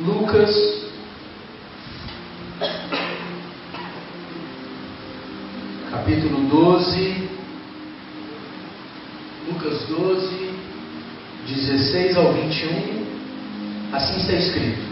Lucas. 0.00 0.50
Capítulo 5.90 6.48
12. 6.48 7.28
Lucas 9.46 9.86
12, 9.88 10.54
16 11.46 12.16
ao 12.16 12.32
21. 12.32 13.04
Assim 13.92 14.16
está 14.16 14.32
escrito. 14.32 14.82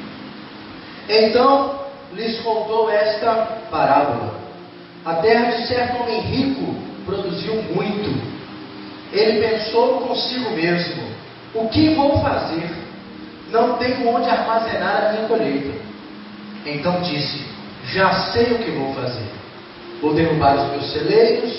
Então 1.08 1.80
lhes 2.12 2.40
contou 2.40 2.88
esta 2.88 3.34
parábola. 3.70 4.40
A 5.04 5.14
terra 5.14 5.50
de 5.50 5.66
certo 5.66 6.00
homem 6.00 6.20
rico 6.20 6.76
produziu 7.04 7.60
muito. 7.74 8.32
Ele 9.12 9.40
pensou 9.40 10.02
consigo 10.02 10.50
mesmo: 10.50 11.02
O 11.54 11.68
que 11.68 11.94
vou 11.94 12.20
fazer? 12.20 12.81
Não 13.52 13.76
tenho 13.76 14.08
onde 14.08 14.30
armazenar 14.30 15.04
a 15.04 15.12
minha 15.12 15.28
colheita. 15.28 15.78
Então 16.64 17.02
disse: 17.02 17.44
Já 17.84 18.10
sei 18.32 18.54
o 18.54 18.58
que 18.58 18.70
vou 18.70 18.94
fazer. 18.94 19.30
Vou 20.00 20.14
derrubar 20.14 20.56
os 20.56 20.70
meus 20.70 20.92
celeiros, 20.92 21.52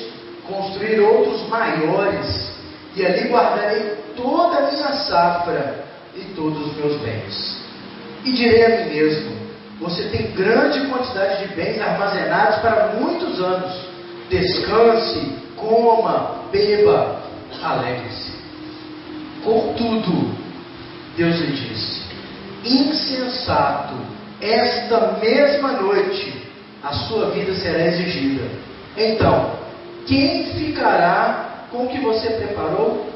construir 0.47 0.99
outros 0.99 1.47
maiores, 1.47 2.51
e 2.95 3.05
ali 3.05 3.29
guardarei 3.29 3.95
toda 4.17 4.57
a 4.57 4.71
minha 4.71 4.93
safra 4.93 5.85
e 6.15 6.21
todos 6.35 6.67
os 6.67 6.75
meus 6.75 6.99
bens. 7.01 7.63
E 8.25 8.31
direi 8.31 8.65
a 8.65 8.69
mim 8.69 8.93
mesmo: 8.93 9.31
Você 9.79 10.09
tem 10.09 10.31
grande 10.31 10.87
quantidade 10.87 11.47
de 11.47 11.53
bens 11.53 11.79
armazenados 11.79 12.57
para 12.57 12.95
muitos 12.99 13.39
anos. 13.39 13.93
Descanse, 14.29 15.37
coma, 15.55 16.41
beba, 16.51 17.21
alegre-se. 17.61 18.33
Contudo, 19.43 20.42
Deus 21.15 21.39
lhe 21.39 21.51
disse: 21.51 22.03
Insensato, 22.63 23.95
esta 24.41 25.19
mesma 25.21 25.73
noite 25.73 26.43
a 26.83 26.93
sua 26.93 27.29
vida 27.31 27.53
será 27.55 27.85
exigida. 27.87 28.43
Então, 28.97 29.57
quem 30.05 30.45
ficará 30.53 31.67
com 31.71 31.85
o 31.85 31.89
que 31.89 31.99
você 31.99 32.29
preparou? 32.31 33.09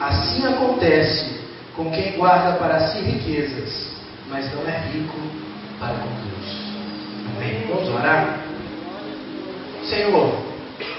Assim 0.00 0.46
acontece 0.46 1.40
com 1.74 1.90
quem 1.90 2.12
guarda 2.12 2.56
para 2.58 2.78
si 2.88 3.00
riquezas, 3.00 3.92
mas 4.28 4.52
não 4.54 4.62
é 4.68 4.78
rico 4.92 5.18
para 5.80 5.94
com 5.94 6.08
Deus. 6.08 6.68
Amém? 7.36 7.66
Vamos 7.68 7.88
orar? 7.88 8.40
Senhor, 9.84 10.38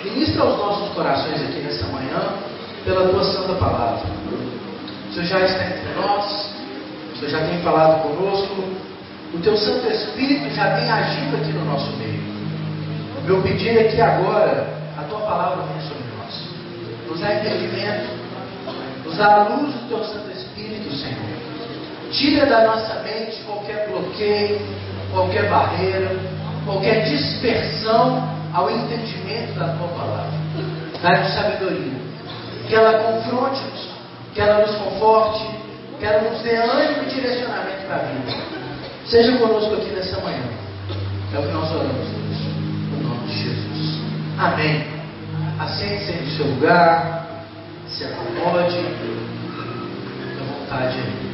ministra 0.04 0.44
aos 0.44 0.58
nossos 0.58 0.94
corações 0.94 1.42
aqui 1.42 1.60
nessa 1.60 1.86
manhã 1.88 2.34
pela 2.84 3.08
tua 3.10 3.24
santa 3.24 3.54
palavra. 3.54 4.02
O 5.10 5.14
Senhor 5.14 5.26
já 5.26 5.40
está 5.40 5.66
entre 5.66 5.94
nós, 6.02 6.54
o 7.14 7.18
Senhor 7.18 7.32
já 7.32 7.40
tem 7.48 7.60
falado 7.62 8.04
conosco, 8.04 8.64
o 9.34 9.40
teu 9.40 9.58
Santo 9.58 9.88
Espírito 9.92 10.54
já 10.54 10.76
tem 10.76 10.90
agido 10.90 11.36
aqui 11.36 11.52
no 11.52 11.66
nosso 11.66 11.92
meio. 11.98 12.22
O 13.18 13.22
meu 13.26 13.42
pedido 13.42 13.80
é 13.80 13.84
que 13.86 14.00
agora 14.00 14.68
a 14.98 15.04
tua 15.04 15.20
palavra 15.22 15.64
venha 15.64 15.82
sobre 15.82 16.04
nós, 16.18 17.10
nos 17.10 17.20
dá 17.20 17.34
entendimento, 17.36 18.10
nos 19.04 19.18
dá 19.18 19.36
a 19.36 19.44
luz 19.50 19.74
do 19.74 19.88
teu 19.90 20.04
Santo 20.04 20.32
Espírito, 20.32 20.94
Senhor. 20.96 21.40
Tira 22.12 22.46
da 22.46 22.66
nossa 22.68 23.02
mente 23.02 23.42
qualquer 23.46 23.88
bloqueio, 23.90 24.62
qualquer 25.12 25.50
barreira, 25.50 26.16
qualquer 26.66 27.06
dispersão 27.06 28.30
ao 28.54 28.70
entendimento 28.70 29.58
da 29.60 29.70
tua 29.70 29.88
palavra. 29.90 30.40
Dá-nos 31.02 31.34
sabedoria. 31.34 32.00
Que 32.68 32.76
ela 32.76 33.00
confronte-nos, 33.00 33.89
que 34.40 34.44
ela 34.46 34.66
nos 34.66 34.74
conforte, 34.78 35.46
que 36.00 36.06
ela 36.06 36.30
nos 36.30 36.42
dê 36.42 36.56
ânimo 36.56 37.04
e 37.04 37.14
direcionamento 37.14 37.86
para 37.86 37.96
a 37.96 38.00
vida. 38.00 38.32
Seja 39.06 39.38
conosco 39.38 39.74
aqui 39.74 39.90
nessa 39.90 40.22
manhã. 40.22 40.44
É 41.34 41.40
o 41.40 41.42
que 41.42 41.52
nós 41.52 41.70
oramos, 41.70 42.08
Deus. 42.08 42.38
No 42.90 43.10
nome 43.10 43.28
de 43.28 43.34
Jesus. 43.34 44.02
Amém. 44.40 44.88
Assente-se 45.60 46.14
no 46.14 46.32
seu 46.38 46.46
lugar. 46.46 47.44
Se 47.90 48.06
acomode. 48.06 48.78
À 50.40 50.44
vontade 50.46 51.00
aí. 51.00 51.30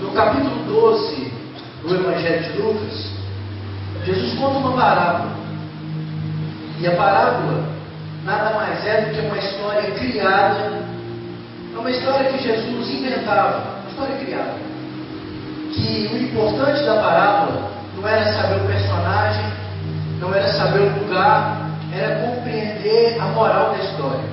No 0.00 0.12
capítulo 0.12 0.64
12 0.66 1.32
do 1.82 1.96
Evangelho 1.96 2.44
de 2.44 2.62
Lucas, 2.62 3.10
Jesus 4.04 4.38
conta 4.38 4.58
uma 4.58 4.76
parábola. 4.76 5.32
E 6.78 6.86
a 6.86 6.92
parábola 6.92 7.64
nada 8.24 8.54
mais 8.54 8.86
é 8.86 9.02
do 9.02 9.14
que 9.14 9.20
uma 9.26 9.38
história 9.38 9.90
criada. 9.92 10.90
É 11.74 11.78
uma 11.78 11.90
história 11.90 12.30
que 12.32 12.42
Jesus 12.42 12.90
inventava. 12.90 13.80
Uma 13.80 13.90
história 13.90 14.16
criada. 14.16 14.54
Que 15.72 16.10
o 16.12 16.16
importante 16.18 16.84
da 16.84 16.96
parábola 16.96 17.70
não 17.96 18.08
era 18.08 18.24
saber 18.34 18.56
o 18.56 18.66
personagem, 18.66 19.44
não 20.20 20.34
era 20.34 20.48
saber 20.52 20.80
o 20.80 21.04
lugar, 21.04 21.70
era 21.92 22.26
compreender 22.26 23.20
a 23.20 23.26
moral 23.26 23.70
da 23.70 23.78
história. 23.78 24.24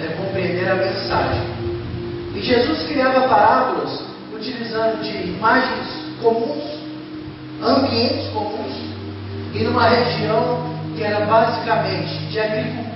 Era 0.00 0.12
compreender 0.14 0.70
a 0.70 0.74
mensagem. 0.74 1.42
E 2.34 2.40
Jesus 2.40 2.86
criava 2.86 3.28
parábolas 3.28 4.04
utilizando 4.34 5.02
de 5.02 5.28
imagens 5.28 5.86
comuns, 6.20 6.64
ambientes 7.62 8.28
comuns, 8.32 8.72
e 9.54 9.58
numa 9.64 9.88
região 9.88 10.72
que 10.96 11.04
era 11.04 11.24
basicamente 11.26 12.26
de 12.30 12.40
agricultura 12.40 12.91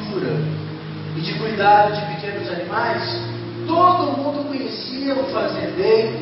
e 1.16 1.20
de 1.20 1.34
cuidado 1.34 1.94
de 1.94 2.14
pequenos 2.14 2.48
animais, 2.48 3.20
todo 3.66 4.12
mundo 4.16 4.46
conhecia 4.48 5.14
o 5.14 5.24
fazendeiro, 5.32 6.12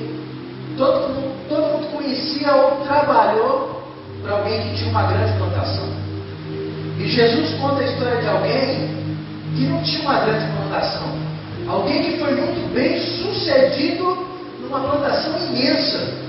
todo 0.76 1.08
mundo, 1.08 1.48
todo 1.48 1.72
mundo 1.72 1.92
conhecia 1.92 2.54
ou 2.54 2.84
trabalhou 2.84 3.82
para 4.22 4.36
alguém 4.36 4.62
que 4.62 4.76
tinha 4.76 4.90
uma 4.90 5.02
grande 5.04 5.32
plantação. 5.38 5.88
E 6.98 7.08
Jesus 7.08 7.54
conta 7.60 7.82
a 7.82 7.84
história 7.84 8.20
de 8.20 8.28
alguém 8.28 8.94
que 9.56 9.66
não 9.66 9.82
tinha 9.82 10.02
uma 10.02 10.20
grande 10.20 10.46
plantação, 10.56 11.08
alguém 11.68 12.02
que 12.02 12.18
foi 12.18 12.34
muito 12.34 12.74
bem 12.74 12.98
sucedido 12.98 14.26
numa 14.60 14.80
plantação 14.80 15.32
imensa. 15.48 16.24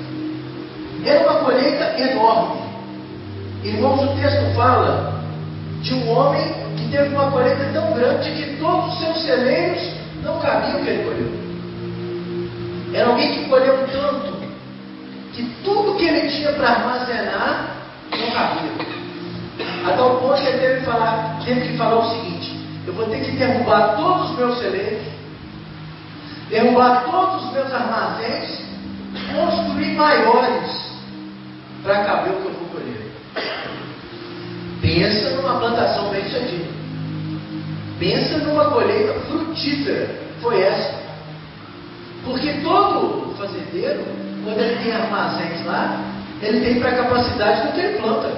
Era 1.06 1.30
uma 1.30 1.40
colheita 1.46 2.02
enorme. 2.02 2.62
Irmãos, 3.64 4.04
o 4.04 4.16
texto 4.20 4.56
fala 4.56 5.22
de 5.82 5.94
um 5.94 6.10
homem 6.10 6.65
teve 6.96 7.14
uma 7.14 7.30
colheita 7.30 7.66
tão 7.74 7.92
grande 7.94 8.32
que 8.32 8.56
todos 8.58 8.94
os 8.94 9.00
seus 9.00 9.22
celeiros 9.24 9.82
não 10.24 10.40
cabiam 10.40 10.80
o 10.80 10.84
que 10.84 10.90
ele 10.90 11.04
colheu. 11.04 11.46
Era 12.94 13.10
alguém 13.10 13.34
que 13.34 13.50
colheu 13.50 13.86
tanto 13.92 14.36
que 15.34 15.44
tudo 15.66 15.98
que 15.98 16.06
ele 16.06 16.30
tinha 16.30 16.54
para 16.54 16.70
armazenar 16.70 17.76
não 18.12 18.32
cabia. 18.32 18.96
A 19.86 19.98
tal 19.98 20.18
ponto 20.20 20.42
que 20.42 20.48
ele 20.48 20.60
teve 20.60 20.80
que, 20.80 20.86
falar, 20.86 21.40
teve 21.46 21.68
que 21.68 21.78
falar 21.78 22.00
o 22.00 22.10
seguinte: 22.10 22.66
eu 22.88 22.94
vou 22.94 23.06
ter 23.08 23.20
que 23.20 23.32
derrubar 23.32 23.98
todos 23.98 24.32
os 24.32 24.38
meus 24.38 24.58
celeiros, 24.60 25.04
derrubar 26.50 27.04
todos 27.12 27.46
os 27.46 27.52
meus 27.52 27.74
armazéns, 27.74 28.62
construir 29.34 29.96
maiores 29.96 30.96
para 31.84 32.06
caber 32.06 32.34
o 32.34 32.42
que 32.42 32.46
eu 32.48 32.54
vou 32.54 32.70
colher. 32.70 33.12
Pensa 34.82 35.30
numa 35.32 35.60
plantação 35.60 36.10
bem 36.10 36.24
sucedida. 36.24 36.75
Pensa 38.00 38.38
numa 38.40 38.66
colheita 38.72 39.14
frutífera. 39.22 40.10
Foi 40.42 40.62
essa. 40.62 41.06
Porque 42.26 42.52
todo 42.64 43.36
fazendeiro, 43.38 44.04
quando 44.44 44.60
ele 44.60 44.84
tem 44.84 44.92
armazéns 44.92 45.66
lá, 45.66 46.02
ele 46.42 46.60
tem 46.60 46.80
para 46.80 46.90
a 46.90 46.96
capacidade 47.04 47.68
do 47.68 47.74
que 47.74 47.80
ele 47.80 48.00
planta. 48.00 48.32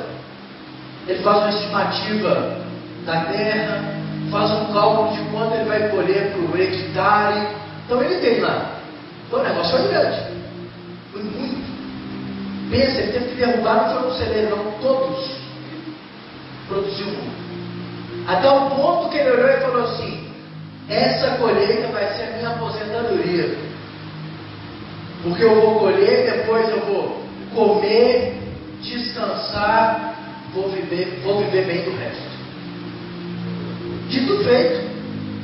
Ele 1.07 1.23
faz 1.23 1.37
uma 1.37 1.49
estimativa 1.49 2.61
da 3.05 3.21
terra, 3.25 3.95
faz 4.29 4.51
um 4.51 4.73
cálculo 4.73 5.15
de 5.15 5.23
quanto 5.29 5.55
ele 5.55 5.69
vai 5.69 5.89
colher 5.89 6.33
por 6.33 6.59
hectare. 6.59 7.47
Então 7.85 8.03
ele 8.03 8.15
tem 8.15 8.41
lá. 8.41 8.75
Então 9.27 9.39
o 9.39 9.43
negócio 9.43 9.77
foi 9.77 9.87
grande. 9.87 10.21
Foi 11.11 11.23
muito. 11.23 11.67
Pensa, 12.69 12.99
ele 12.99 13.11
teve 13.13 13.29
que 13.29 13.35
derrubar, 13.35 13.75
não 13.75 14.01
foi 14.01 14.09
um 14.09 14.13
celeiro, 14.13 14.57
não, 14.57 14.71
todos. 14.81 15.37
Produziu 16.67 17.05
muito. 17.05 17.46
Até 18.27 18.49
o 18.49 18.69
ponto 18.71 19.09
que 19.09 19.17
ele 19.17 19.31
olhou 19.31 19.49
e 19.49 19.61
falou 19.61 19.83
assim: 19.85 20.27
essa 20.89 21.37
colheita 21.37 21.87
vai 21.87 22.13
ser 22.13 22.23
a 22.23 22.37
minha 22.37 22.49
aposentadoria. 22.49 23.57
Porque 25.23 25.43
eu 25.43 25.61
vou 25.61 25.79
colher, 25.79 26.31
depois 26.31 26.69
eu 26.69 26.79
vou 26.81 27.23
comer, 27.55 28.37
descansar, 28.81 30.13
vou 30.53 30.69
viver, 30.69 31.21
vou 31.23 31.39
viver 31.39 31.65
bem 31.65 31.83
do 31.83 31.97
resto. 31.97 32.27
Dito 34.09 34.43
feito, 34.43 34.87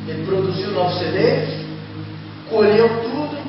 ele 0.07 0.25
produziu 0.25 0.71
novos 0.71 0.99
celeiros, 0.99 1.53
colheu 2.49 2.89
tudo. 3.01 3.43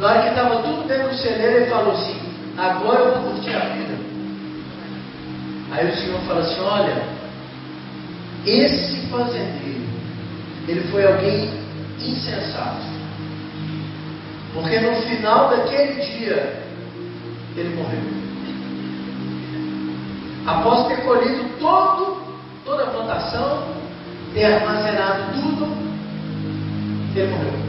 Na 0.00 0.08
hora 0.08 0.22
que 0.22 0.28
estava 0.28 0.62
tudo 0.62 0.86
dentro 0.86 1.08
do 1.08 1.16
celeiro, 1.16 1.56
ele 1.58 1.66
falou 1.66 1.92
assim: 1.92 2.16
agora 2.58 3.00
eu 3.00 3.20
vou 3.20 3.32
curtir 3.32 3.54
a 3.54 3.60
vida. 3.60 3.96
Aí 5.70 5.90
o 5.90 5.96
Senhor 5.96 6.20
fala 6.22 6.40
assim: 6.40 6.60
olha, 6.60 7.15
esse 8.44 9.06
fazendeiro, 9.08 9.86
ele 10.68 10.80
foi 10.90 11.06
alguém 11.06 11.50
insensato. 12.00 12.84
Porque 14.52 14.80
no 14.80 14.94
final 15.02 15.50
daquele 15.50 16.00
dia, 16.00 16.62
ele 17.56 17.76
morreu. 17.76 18.26
Após 20.46 20.88
ter 20.88 21.02
colhido 21.02 21.44
todo, 21.58 22.22
toda 22.64 22.84
a 22.84 22.90
plantação, 22.90 23.68
ter 24.32 24.44
armazenado 24.44 25.32
tudo, 25.34 25.66
ele 27.14 27.30
morreu. 27.30 27.66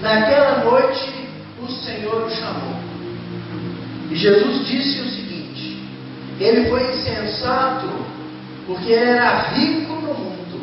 Naquela 0.00 0.64
noite, 0.64 1.28
o 1.62 1.70
Senhor 1.70 2.26
o 2.26 2.30
chamou. 2.30 2.74
E 4.10 4.16
Jesus 4.16 4.66
disse 4.66 5.00
o 5.00 5.08
seguinte: 5.10 5.82
Ele 6.40 6.68
foi 6.68 6.82
insensato, 6.90 7.88
porque 8.72 8.90
ele 8.90 9.10
era 9.10 9.50
rico 9.50 9.92
no 9.92 10.14
mundo, 10.14 10.60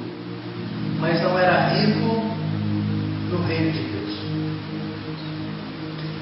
mas 0.99 1.21
não 1.21 1.37
era 1.37 1.69
rico 1.69 2.25
no 3.29 3.45
reino 3.47 3.71
de 3.71 3.79
Deus. 3.81 4.19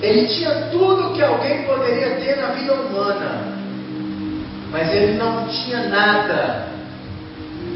Ele 0.01 0.27
tinha 0.27 0.51
tudo 0.69 1.13
que 1.13 1.23
alguém 1.23 1.63
poderia 1.63 2.15
ter 2.17 2.35
na 2.41 2.47
vida 2.47 2.73
humana, 2.73 3.41
mas 4.69 4.93
ele 4.93 5.13
não 5.13 5.47
tinha 5.47 5.87
nada 5.87 6.67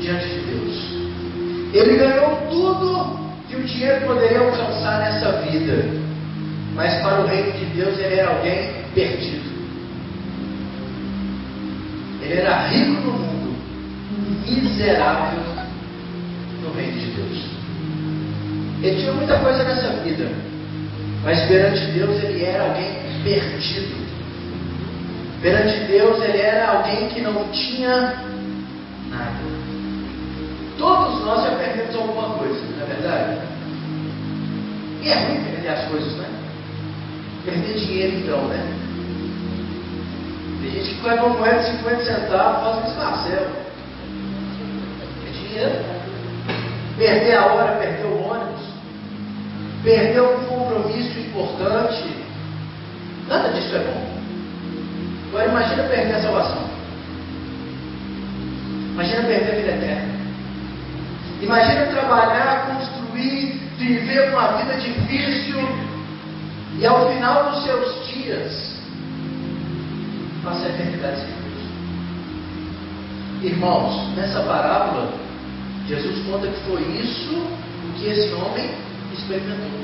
diante 0.01 0.27
de 0.27 0.39
Deus. 0.41 0.91
Ele 1.73 1.95
ganhou 1.95 2.35
tudo 2.49 3.17
que 3.47 3.55
o 3.55 3.63
dinheiro 3.63 4.05
poderia 4.07 4.39
alcançar 4.41 4.99
nessa 4.99 5.31
vida, 5.43 5.85
mas 6.75 7.01
para 7.01 7.21
o 7.21 7.27
reino 7.27 7.53
de 7.53 7.65
Deus 7.65 7.97
ele 7.97 8.15
era 8.15 8.29
alguém 8.31 8.73
perdido. 8.93 9.51
Ele 12.21 12.39
era 12.39 12.67
rico 12.67 13.01
no 13.01 13.10
miserável 14.47 15.39
no 16.61 16.73
reino 16.73 16.99
de 16.99 17.05
Deus. 17.11 17.45
Ele 18.81 19.01
tinha 19.01 19.13
muita 19.13 19.39
coisa 19.39 19.63
nessa 19.63 19.89
vida, 20.03 20.31
mas 21.23 21.39
perante 21.47 21.85
Deus 21.91 22.23
ele 22.23 22.43
era 22.43 22.63
alguém 22.63 22.93
perdido. 23.23 24.01
Perante 25.41 25.79
Deus 25.85 26.21
ele 26.21 26.37
era 26.37 26.77
alguém 26.77 27.07
que 27.09 27.21
não 27.21 27.47
tinha 27.49 28.23
nada. 29.09 29.39
Todos 30.77 31.23
nós 31.25 31.43
já 31.43 31.51
perdemos 31.57 31.95
alguma 31.95 32.37
coisa, 32.37 32.59
não 32.75 32.83
é 32.83 32.85
verdade? 32.85 33.37
E 35.01 35.09
é 35.09 35.25
ruim 35.25 35.43
perder 35.43 35.69
as 35.69 35.87
coisas, 35.89 36.13
né? 36.13 36.29
Perder 37.45 37.73
dinheiro 37.75 38.17
então, 38.17 38.47
né? 38.47 38.81
Tem 40.61 40.71
gente 40.71 40.95
que 40.95 41.07
leva 41.07 41.25
uma 41.25 41.37
moeda 41.37 41.59
de 41.59 41.77
50 41.77 42.03
centavos, 42.03 42.63
faz 42.63 42.77
um 42.77 42.89
escarcel. 42.89 43.47
Dinheiro. 45.61 45.85
Perder 46.97 47.35
a 47.35 47.45
hora, 47.45 47.77
perder 47.77 48.05
o 48.05 48.23
ônibus, 48.23 48.61
perder 49.83 50.21
um 50.21 50.43
compromisso 50.45 51.19
importante. 51.19 52.03
Nada 53.27 53.49
disso 53.49 53.75
é 53.75 53.79
bom. 53.79 54.21
Agora 55.29 55.49
imagina 55.49 55.83
perder 55.83 56.15
a 56.15 56.21
salvação. 56.21 56.69
Imagina 58.93 59.23
perder 59.23 59.51
a 59.51 59.55
vida 59.55 59.71
eterna. 59.71 60.21
Imagina 61.41 61.85
trabalhar, 61.87 62.67
construir, 62.67 63.59
viver 63.77 64.29
uma 64.31 64.57
vida 64.57 64.73
difícil 64.75 65.59
e 66.77 66.85
ao 66.85 67.09
final 67.11 67.51
dos 67.51 67.63
seus 67.63 68.07
dias 68.07 68.79
passar 70.43 70.65
a 70.65 70.69
eternidade 70.69 71.17
sem 71.17 71.27
Deus. 71.27 71.41
Irmãos, 73.53 74.15
nessa 74.15 74.41
parábola, 74.41 75.20
Jesus 75.91 76.25
conta 76.25 76.47
que 76.47 76.59
foi 76.61 76.81
isso 77.01 77.35
o 77.35 77.93
que 77.99 78.05
esse 78.05 78.33
homem 78.33 78.69
experimentou. 79.13 79.81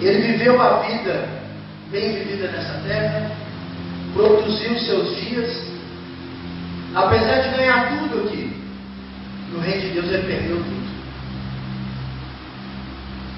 Ele 0.00 0.32
viveu 0.32 0.60
a 0.60 0.80
vida 0.80 1.28
bem 1.92 2.14
vivida 2.14 2.48
nessa 2.48 2.80
terra, 2.80 3.30
produziu 4.12 4.76
seus 4.80 5.16
dias, 5.20 5.72
apesar 6.96 7.42
de 7.42 7.56
ganhar 7.56 7.96
tudo 7.96 8.26
aqui, 8.26 8.56
no 9.52 9.60
reino 9.60 9.82
de 9.82 9.88
Deus 9.90 10.06
ele 10.10 10.26
perdeu 10.26 10.56
tudo. 10.56 10.84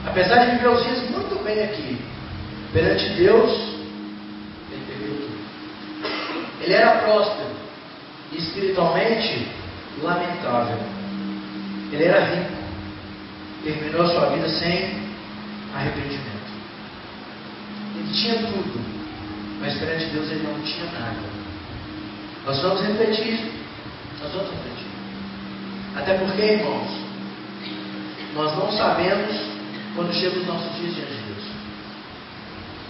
Apesar 0.07 0.47
de 0.47 0.53
viver 0.53 0.69
os 0.69 0.83
dias 0.83 1.11
muito 1.11 1.45
bem 1.45 1.63
aqui, 1.63 1.99
perante 2.73 3.07
Deus, 3.11 3.51
ele 4.73 4.85
perdeu 4.89 5.15
tudo. 5.15 5.39
Ele 6.63 6.73
era 6.73 7.01
próspero, 7.01 7.51
espiritualmente 8.33 9.47
lamentável. 10.03 10.79
Ele 11.93 12.05
era 12.05 12.25
rico, 12.25 12.53
terminou 13.63 14.07
sua 14.07 14.31
vida 14.31 14.49
sem 14.49 15.07
arrependimento. 15.75 16.37
Ele 17.97 18.13
tinha 18.13 18.35
tudo, 18.35 18.81
mas 19.61 19.75
perante 19.79 20.07
Deus 20.07 20.31
ele 20.31 20.43
não 20.43 20.61
tinha 20.63 20.87
nada. 20.93 21.37
Nós 22.45 22.61
vamos 22.63 22.81
refletir. 22.83 23.53
Nós 24.23 24.33
vamos 24.33 24.51
refletir. 24.51 24.87
Até 25.97 26.15
porque, 26.15 26.43
irmãos, 26.43 26.91
nós 28.35 28.57
não 28.57 28.71
sabemos 28.71 29.35
quando 29.95 30.13
chegam 30.13 30.41
os 30.41 30.47
nossos 30.47 30.77
dias 30.77 30.95
diante 30.95 31.13
de 31.13 31.23
Deus. 31.23 31.45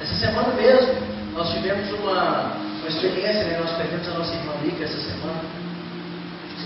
Essa 0.01 0.15
semana 0.15 0.53
mesmo, 0.55 0.95
nós 1.35 1.53
tivemos 1.53 1.89
uma, 2.01 2.57
uma 2.81 2.89
experiência, 2.89 3.45
né? 3.45 3.59
nós 3.61 3.77
perdemos 3.77 4.09
a 4.09 4.19
nossa 4.19 4.35
irmã 4.35 4.53
Lica 4.65 4.85
essa 4.85 4.99
semana. 4.99 5.66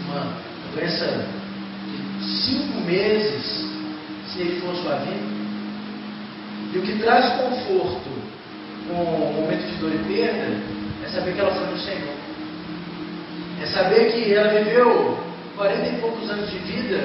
Uma 0.06 0.32
doença 0.74 1.26
de 2.18 2.26
cinco 2.26 2.80
meses, 2.80 3.64
se 4.28 4.40
ele 4.40 4.60
for 4.60 4.74
sua 4.76 4.96
vida. 4.96 5.40
E 6.72 6.78
o 6.78 6.82
que 6.82 6.98
traz 6.98 7.28
conforto 7.40 8.10
com 8.88 9.02
um 9.02 9.32
momento 9.40 9.66
de 9.66 9.76
dor 9.76 9.92
e 9.92 9.98
perda, 9.98 10.46
é 11.04 11.08
saber 11.08 11.34
que 11.34 11.40
ela 11.40 11.54
foi 11.54 11.66
no 11.66 11.78
Senhor. 11.78 12.14
É 13.62 13.66
saber 13.66 14.12
que 14.12 14.34
ela 14.34 14.48
viveu 14.58 15.18
40 15.56 15.86
e 15.86 16.00
poucos 16.00 16.30
anos 16.30 16.50
de 16.50 16.58
vida, 16.58 16.98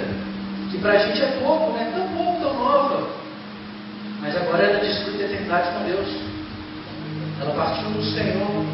que 0.71 0.77
para 0.79 0.93
a 0.93 0.97
gente 0.97 1.21
é 1.21 1.39
pouco, 1.43 1.73
né? 1.73 1.91
Tão 1.95 2.07
pouco, 2.09 2.41
tão 2.41 2.53
nova. 2.53 3.09
Mas 4.21 4.35
agora 4.35 4.63
ela 4.63 4.79
desfruta 4.79 5.23
a 5.23 5.25
eternidade 5.25 5.69
com 5.71 5.85
Deus. 5.85 6.07
Ela 7.41 7.53
partiu 7.53 7.89
do 7.89 8.03
Senhor. 8.03 8.65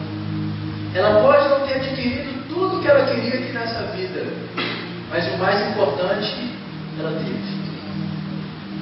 Ela 0.94 1.22
pode 1.22 1.50
não 1.50 1.68
ter 1.68 1.76
adquirido 1.76 2.41
tudo 2.62 2.80
que 2.80 2.88
ela 2.88 3.06
queria 3.08 3.40
aqui 3.40 3.52
nessa 3.54 3.82
vida, 3.96 4.24
mas 5.10 5.28
o 5.34 5.38
mais 5.40 5.68
importante, 5.72 6.54
ela 7.00 7.12
teve. 7.18 7.62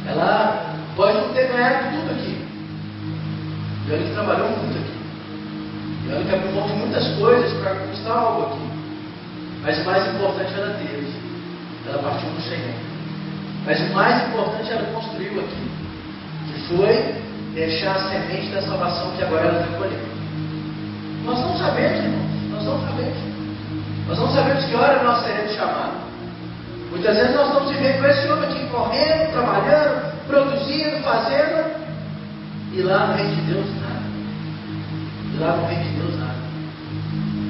Ela 0.06 0.76
pode 0.98 1.18
não 1.18 1.30
ter 1.30 1.48
ganhado 1.48 1.96
tudo 1.96 2.12
aqui, 2.12 2.46
e 3.88 3.92
olha 3.94 4.04
que 4.04 4.14
trabalhou 4.14 4.50
muito 4.50 4.78
aqui. 4.78 5.00
E 6.06 6.14
olha 6.14 6.26
que 6.26 6.36
abriu 6.36 6.52
mão 6.52 6.68
de 6.68 6.74
muitas 6.74 7.08
coisas 7.16 7.54
para 7.62 7.76
conquistar 7.76 8.14
algo 8.14 8.48
aqui. 8.48 8.70
Mas 9.62 9.80
o 9.80 9.86
mais 9.86 10.14
importante 10.14 10.54
ela 10.56 10.74
teve. 10.74 11.08
Ela 11.88 12.04
partiu 12.04 12.30
do 12.30 12.42
Senhor. 12.42 12.76
Mas 13.66 13.80
o 13.80 13.94
mais 13.94 14.28
importante 14.28 14.72
ela 14.72 14.94
construiu 14.94 15.40
aqui. 15.40 15.72
Que 16.48 16.76
foi 16.76 17.16
deixar 17.54 17.96
a 17.96 18.10
semente 18.10 18.50
da 18.50 18.62
salvação 18.62 19.12
que 19.16 19.24
agora 19.24 19.48
ela 19.48 19.62
está 19.62 19.78
colhendo. 19.78 20.10
Nós 21.26 21.40
não 21.40 21.58
sabemos, 21.58 22.04
irmãos. 22.04 22.52
Nós 22.52 22.66
não 22.66 22.82
sabemos. 22.82 23.29
Nós 24.10 24.18
não 24.18 24.34
sabemos 24.34 24.66
que 24.66 24.76
hora 24.76 25.04
nós 25.04 25.24
seremos 25.24 25.54
chamados. 25.54 26.02
Muitas 26.90 27.16
vezes 27.16 27.36
nós 27.36 27.48
estamos 27.48 27.72
vivendo 27.72 28.00
com 28.00 28.08
esse 28.08 28.28
homem 28.28 28.50
aqui 28.50 28.66
correndo, 28.72 29.32
trabalhando, 29.32 30.26
produzindo, 30.26 31.04
fazendo, 31.04 31.80
e 32.74 32.82
lá 32.82 33.06
no 33.06 33.14
reino 33.14 33.36
de 33.36 33.42
Deus, 33.54 33.66
nada. 33.80 34.02
E 35.32 35.38
lá 35.40 35.56
no 35.58 35.68
reino 35.68 35.84
de 35.84 35.90
Deus, 35.90 36.18
nada. 36.18 36.40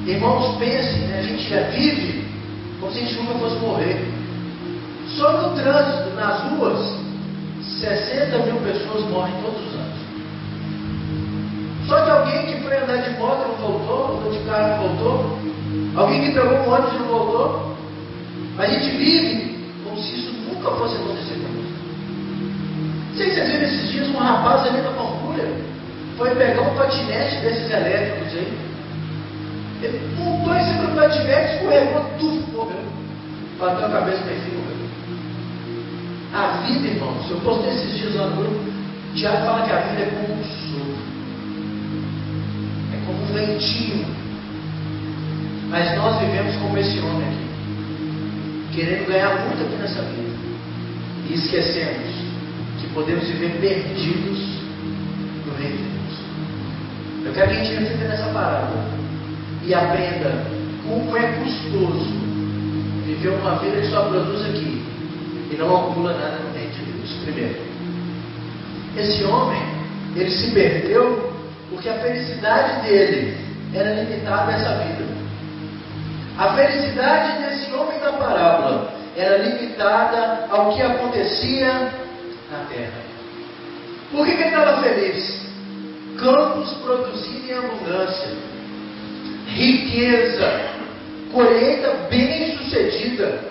Irmãos, 0.06 0.58
pensem, 0.58 1.00
né? 1.08 1.20
a 1.20 1.22
gente 1.22 1.48
já 1.48 1.62
vive 1.70 2.28
como 2.78 2.92
se 2.92 2.98
a 2.98 3.02
gente 3.04 3.14
nunca 3.16 3.38
fosse 3.38 3.56
morrer. 3.56 4.12
Só 5.16 5.32
no 5.32 5.56
trânsito, 5.56 6.14
nas 6.14 6.42
ruas, 6.42 6.78
60 7.80 8.38
mil 8.38 8.56
pessoas 8.56 9.04
morrem 9.08 9.32
todos 9.42 9.66
os 9.66 9.74
anos. 9.74 10.00
Só 11.88 12.04
que 12.04 12.10
alguém 12.10 12.46
que 12.46 12.62
foi 12.62 12.76
andar 12.76 12.98
de 12.98 13.10
moto 13.18 13.48
não 13.48 13.54
voltou, 13.66 14.18
andou 14.18 14.30
de 14.30 14.38
carro 14.40 14.68
não 14.68 14.88
voltou, 14.88 15.39
alguém 15.96 16.22
que 16.22 16.32
pegou 16.32 16.58
um 16.58 16.72
ônibus 16.72 17.00
não 17.00 17.06
voltou. 17.06 17.76
A 18.58 18.66
gente 18.66 18.90
vive 18.96 19.58
como 19.84 19.96
se 19.98 20.14
isso 20.14 20.32
nunca 20.48 20.70
fosse 20.72 20.96
acontecer 20.96 21.34
conosco. 21.34 21.70
Sei 23.16 23.30
se 23.30 23.34
vocês 23.34 23.50
viram 23.50 23.64
esses 23.64 23.90
dias 23.90 24.08
um 24.08 24.18
rapaz 24.18 24.66
ali 24.66 24.82
na 24.82 24.90
foi 26.20 26.34
pegar 26.34 26.60
um 26.60 26.74
patinete 26.74 27.36
desses 27.36 27.70
elétricos 27.70 28.34
aí. 28.34 28.58
Ele 29.82 30.00
montou 30.18 30.54
em 30.54 30.64
cima 30.64 30.82
do 30.88 30.94
patinete, 30.94 31.54
escorregou, 31.54 32.04
tudo, 32.18 32.52
morreu. 32.52 32.84
Bateu 33.58 33.86
a 33.86 33.88
cabeça 33.88 34.18
no 34.18 34.26
filho, 34.26 34.58
morreu. 34.58 34.80
A 36.34 36.46
vida, 36.66 36.86
irmãos, 36.88 37.30
eu 37.30 37.38
postei 37.38 37.70
esses 37.70 37.98
dias 37.98 38.14
lá 38.16 38.26
no 38.26 38.36
grupo, 38.36 38.70
Tiago 39.14 39.46
fala 39.46 39.62
que 39.66 39.72
a 39.72 39.80
vida 39.80 40.02
é 40.02 40.10
como 40.10 40.38
um 40.38 40.44
sopro. 40.44 40.94
É 42.92 43.06
como 43.06 43.22
um 43.22 43.26
ventinho. 43.32 44.06
Mas 45.70 45.96
nós 45.96 46.18
vivemos 46.20 46.56
como 46.56 46.76
esse 46.78 46.98
homem 46.98 47.28
aqui. 47.28 48.74
Querendo 48.74 49.06
ganhar 49.06 49.46
muito 49.46 49.62
aqui 49.62 49.76
nessa 49.80 50.02
vida. 50.02 50.30
E 51.28 51.34
esquecemos 51.34 52.10
que 52.80 52.88
podemos 52.88 53.24
viver 53.24 53.60
perdidos 53.60 54.38
no 55.46 55.54
reino 55.54 55.76
de 55.76 55.84
Deus. 55.84 57.26
Eu 57.26 57.32
quero 57.32 57.50
que 57.50 57.56
a 57.56 57.64
gente 57.64 57.74
reflita 57.78 58.08
nessa 58.08 58.26
parábola 58.32 58.84
e 59.64 59.72
aprenda 59.72 60.44
como 60.88 61.16
é 61.16 61.22
custoso 61.38 62.10
viver 63.06 63.28
uma 63.28 63.56
vida 63.56 63.80
que 63.80 63.90
só 63.90 64.08
produz 64.08 64.44
aqui 64.46 64.82
e 65.52 65.56
não 65.56 65.76
acumula 65.76 66.14
nada 66.14 66.38
no 66.38 66.52
reino 66.52 66.72
de 66.72 66.82
Deus. 66.82 67.10
Primeiro, 67.24 67.56
esse 68.96 69.24
homem, 69.24 69.62
ele 70.16 70.30
se 70.30 70.50
perdeu 70.50 71.32
porque 71.70 71.88
a 71.88 71.94
felicidade 71.94 72.82
dele 72.82 73.36
era 73.72 74.02
limitada 74.02 74.50
a 74.50 74.54
essa 74.54 74.74
vida. 74.84 75.09
A 76.40 76.54
felicidade 76.54 77.42
desse 77.42 77.70
homem 77.74 77.98
da 77.98 78.12
parábola 78.12 78.94
era 79.14 79.36
limitada 79.36 80.46
ao 80.48 80.72
que 80.72 80.80
acontecia 80.80 81.70
na 82.50 82.64
terra. 82.66 83.02
Por 84.10 84.24
que, 84.24 84.34
que 84.34 84.42
ele 84.44 84.48
estava 84.48 84.82
feliz? 84.82 85.40
Campos 86.18 86.72
produzindo 86.78 87.46
em 87.46 87.58
abundância, 87.58 88.30
riqueza, 89.48 90.62
colheita 91.30 92.08
bem 92.08 92.56
sucedida. 92.56 93.44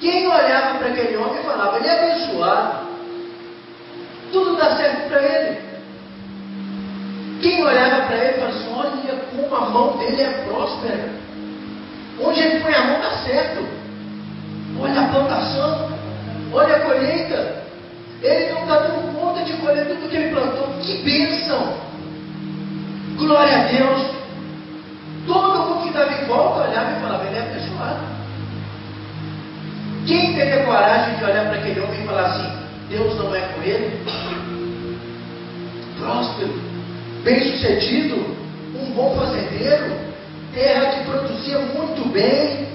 Quem 0.00 0.26
olhava 0.26 0.78
para 0.78 0.88
aquele 0.88 1.16
homem 1.18 1.40
falava, 1.44 1.76
ele 1.76 1.86
é 1.86 2.00
abençoado, 2.00 2.88
tudo 4.32 4.56
dá 4.56 4.76
certo 4.76 5.08
para 5.08 5.22
ele. 5.22 5.58
Quem 7.40 7.64
olhava 7.64 8.06
para 8.06 8.16
ele 8.16 8.32
falava 8.38 8.56
assim, 8.56 8.74
olha 8.74 9.20
como 9.30 9.54
a 9.54 9.70
mão 9.70 9.96
dele 9.98 10.20
é 10.20 10.44
próspera. 10.48 11.17
Onde 12.20 12.40
ele 12.40 12.60
põe 12.60 12.74
a 12.74 12.84
mão 12.84 12.96
está 12.96 13.10
certo. 13.24 13.64
Olha 14.80 15.00
a 15.00 15.08
plantação, 15.08 15.90
olha 16.52 16.76
a 16.76 16.80
colheita. 16.80 17.64
Ele 18.22 18.52
não 18.52 18.62
está 18.62 18.78
dando 18.80 19.18
conta 19.18 19.44
de 19.44 19.52
colher 19.54 19.86
tudo 19.86 20.08
que 20.08 20.16
ele 20.16 20.30
plantou. 20.30 20.68
Que 20.80 20.98
bênção! 21.02 21.74
Glória 23.16 23.58
a 23.58 23.64
Deus! 23.64 24.18
Todo 25.26 25.58
mundo 25.58 25.82
que 25.82 25.88
estava 25.88 26.12
em 26.12 26.24
volta 26.26 26.68
olhava 26.68 26.90
e 26.90 27.00
falava, 27.00 27.26
ele 27.26 27.36
é 27.36 27.40
abençoado. 27.40 28.00
Quem 30.06 30.34
teria 30.34 30.64
coragem 30.64 31.16
de 31.16 31.24
olhar 31.24 31.46
para 31.46 31.58
aquele 31.58 31.80
homem 31.80 32.02
e 32.02 32.06
falar 32.06 32.26
assim, 32.26 32.50
Deus 32.88 33.14
não 33.16 33.34
é 33.34 33.40
com 33.40 33.62
ele? 33.62 34.00
Próspero, 35.98 36.54
bem-sucedido, 37.22 38.16
um 38.74 38.90
bom 38.92 39.14
fazendeiro, 39.16 40.07
terra 40.58 40.90
que 40.92 41.04
produzia 41.04 41.58
muito 41.58 42.08
bem. 42.08 42.66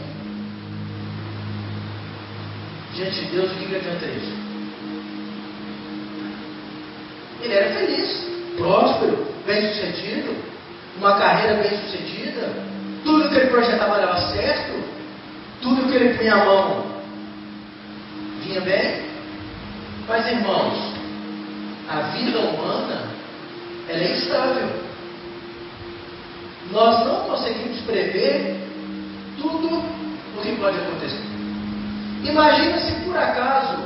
Diante 2.95 3.25
de 3.25 3.25
Deus, 3.31 3.51
o 3.51 3.55
que, 3.55 3.65
que 3.65 3.75
adianta 3.75 4.05
isso? 4.05 4.43
Ele 7.41 7.53
era 7.53 7.73
feliz, 7.73 8.27
próspero, 8.55 9.27
bem-sucedido, 9.45 10.35
uma 10.97 11.17
carreira 11.17 11.61
bem-sucedida, 11.61 12.49
tudo 13.03 13.29
que 13.29 13.35
ele 13.35 13.47
projetava 13.47 13.99
dava 13.99 14.17
certo, 14.31 14.81
tudo 15.61 15.89
que 15.89 15.95
ele 15.95 16.17
punha 16.17 16.35
a 16.35 16.45
mão 16.45 16.85
vinha 18.43 18.61
bem. 18.61 19.03
Mas 20.07 20.27
irmãos, 20.27 20.77
a 21.89 22.01
vida 22.11 22.39
humana 22.39 23.09
ela 23.89 24.03
é 24.03 24.11
instável. 24.11 24.92
Nós 26.73 27.05
não 27.05 27.21
conseguimos 27.27 27.79
prever 27.81 28.57
tudo 29.39 29.77
o 29.77 30.41
que 30.41 30.55
pode 30.55 30.77
acontecer. 30.79 31.21
Imagina 32.23 32.79
se 32.79 32.93
por 33.03 33.15
acaso 33.15 33.77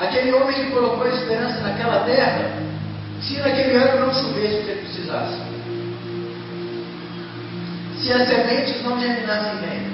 aquele 0.00 0.32
homem 0.32 0.54
que 0.54 0.70
colocou 0.70 1.04
a 1.04 1.10
esperança 1.10 1.60
naquela 1.60 2.04
terra, 2.04 2.50
se 3.20 3.38
naquele 3.38 3.76
ano 3.76 4.06
não 4.06 4.14
chovesse 4.14 4.60
o 4.60 4.64
que 4.64 4.70
ele 4.70 4.80
precisasse. 4.80 5.36
Se 8.00 8.12
as 8.14 8.26
sementes 8.26 8.82
não 8.82 8.98
germinassem 8.98 9.56
bem. 9.60 9.92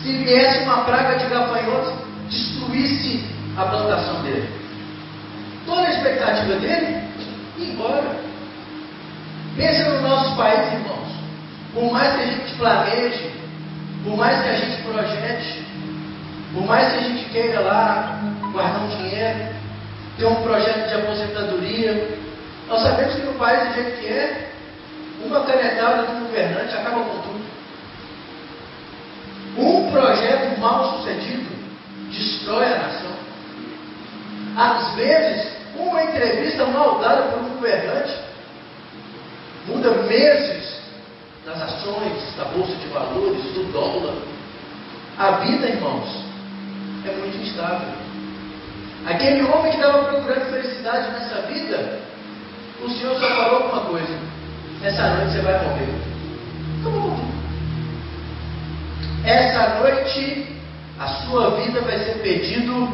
Se 0.00 0.12
viesse 0.12 0.60
uma 0.60 0.84
praga 0.84 1.18
de 1.18 1.26
gafanhotos, 1.26 1.92
destruísse 2.30 3.24
a 3.56 3.64
plantação 3.64 4.22
dele. 4.22 4.48
Toda 5.66 5.82
a 5.82 5.90
expectativa 5.90 6.54
dele 6.54 7.02
embora. 7.58 8.27
Pensa 9.58 9.90
no 9.90 10.08
nosso 10.08 10.36
país, 10.36 10.72
irmãos. 10.72 11.08
Por 11.74 11.90
mais 11.90 12.14
que 12.14 12.22
a 12.22 12.26
gente 12.26 12.54
planeje, 12.54 13.32
por 14.04 14.16
mais 14.16 14.40
que 14.40 14.48
a 14.50 14.56
gente 14.56 14.82
projete, 14.82 15.66
por 16.54 16.64
mais 16.64 16.92
que 16.92 16.98
a 16.98 17.02
gente 17.02 17.24
queira 17.30 17.60
lá 17.60 18.20
guardar 18.52 18.82
um 18.82 18.88
dinheiro, 18.88 19.52
ter 20.16 20.26
um 20.26 20.42
projeto 20.44 20.88
de 20.88 20.94
aposentadoria, 20.94 22.18
nós 22.68 22.82
sabemos 22.82 23.14
que 23.16 23.22
no 23.22 23.32
país 23.32 23.68
do 23.68 23.74
jeito 23.74 24.00
que 24.00 24.06
é, 24.06 24.48
uma 25.24 25.40
canetada 25.40 26.02
do 26.04 26.26
governante 26.26 26.74
acaba 26.74 27.00
com 27.00 27.18
tudo. 27.22 27.48
Um 29.58 29.90
projeto 29.90 30.60
mal 30.60 30.98
sucedido 30.98 31.50
destrói 32.12 32.64
a 32.64 32.78
nação. 32.78 33.10
Às 34.56 34.94
vezes, 34.94 35.52
uma 35.76 36.04
entrevista 36.04 36.64
mal 36.66 37.00
dada 37.00 37.22
por 37.22 37.42
um 37.42 37.48
governante 37.56 38.27
muda 39.78 40.02
meses 40.02 40.80
das 41.46 41.62
ações, 41.62 42.36
da 42.36 42.44
bolsa 42.46 42.74
de 42.74 42.88
valores, 42.88 43.42
do 43.54 43.72
dólar. 43.72 44.14
A 45.16 45.30
vida, 45.38 45.68
irmãos, 45.68 46.24
é 47.06 47.12
muito 47.12 47.38
instável. 47.38 47.88
Aquele 49.06 49.42
homem 49.42 49.70
que 49.70 49.78
estava 49.78 50.04
procurando 50.04 50.50
felicidade 50.50 51.10
nessa 51.12 51.42
vida, 51.42 52.00
o 52.84 52.90
Senhor 52.90 53.18
só 53.18 53.28
falou 53.28 53.68
uma 53.68 53.80
coisa: 53.82 54.18
essa 54.82 55.14
noite 55.14 55.32
você 55.32 55.40
vai 55.40 55.64
morrer. 55.64 55.94
Acabou. 56.80 57.16
Essa 59.24 59.80
noite 59.80 60.58
a 60.98 61.06
sua 61.06 61.50
vida 61.56 61.80
vai 61.80 61.98
ser 61.98 62.18
pedido 62.22 62.92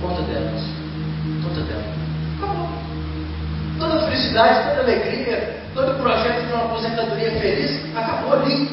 conta 0.00 0.22
delas. 0.22 0.62
Conta 1.42 1.60
dela. 1.62 1.84
Acabou. 2.38 2.68
Toda 3.78 4.06
felicidade, 4.06 4.68
toda 4.68 4.82
alegria, 4.82 5.61
todo 5.74 6.00
projeto 6.00 6.46
de 6.46 6.52
uma 6.52 6.64
aposentadoria 6.64 7.30
feliz, 7.32 7.96
acabou 7.96 8.34
ali. 8.34 8.70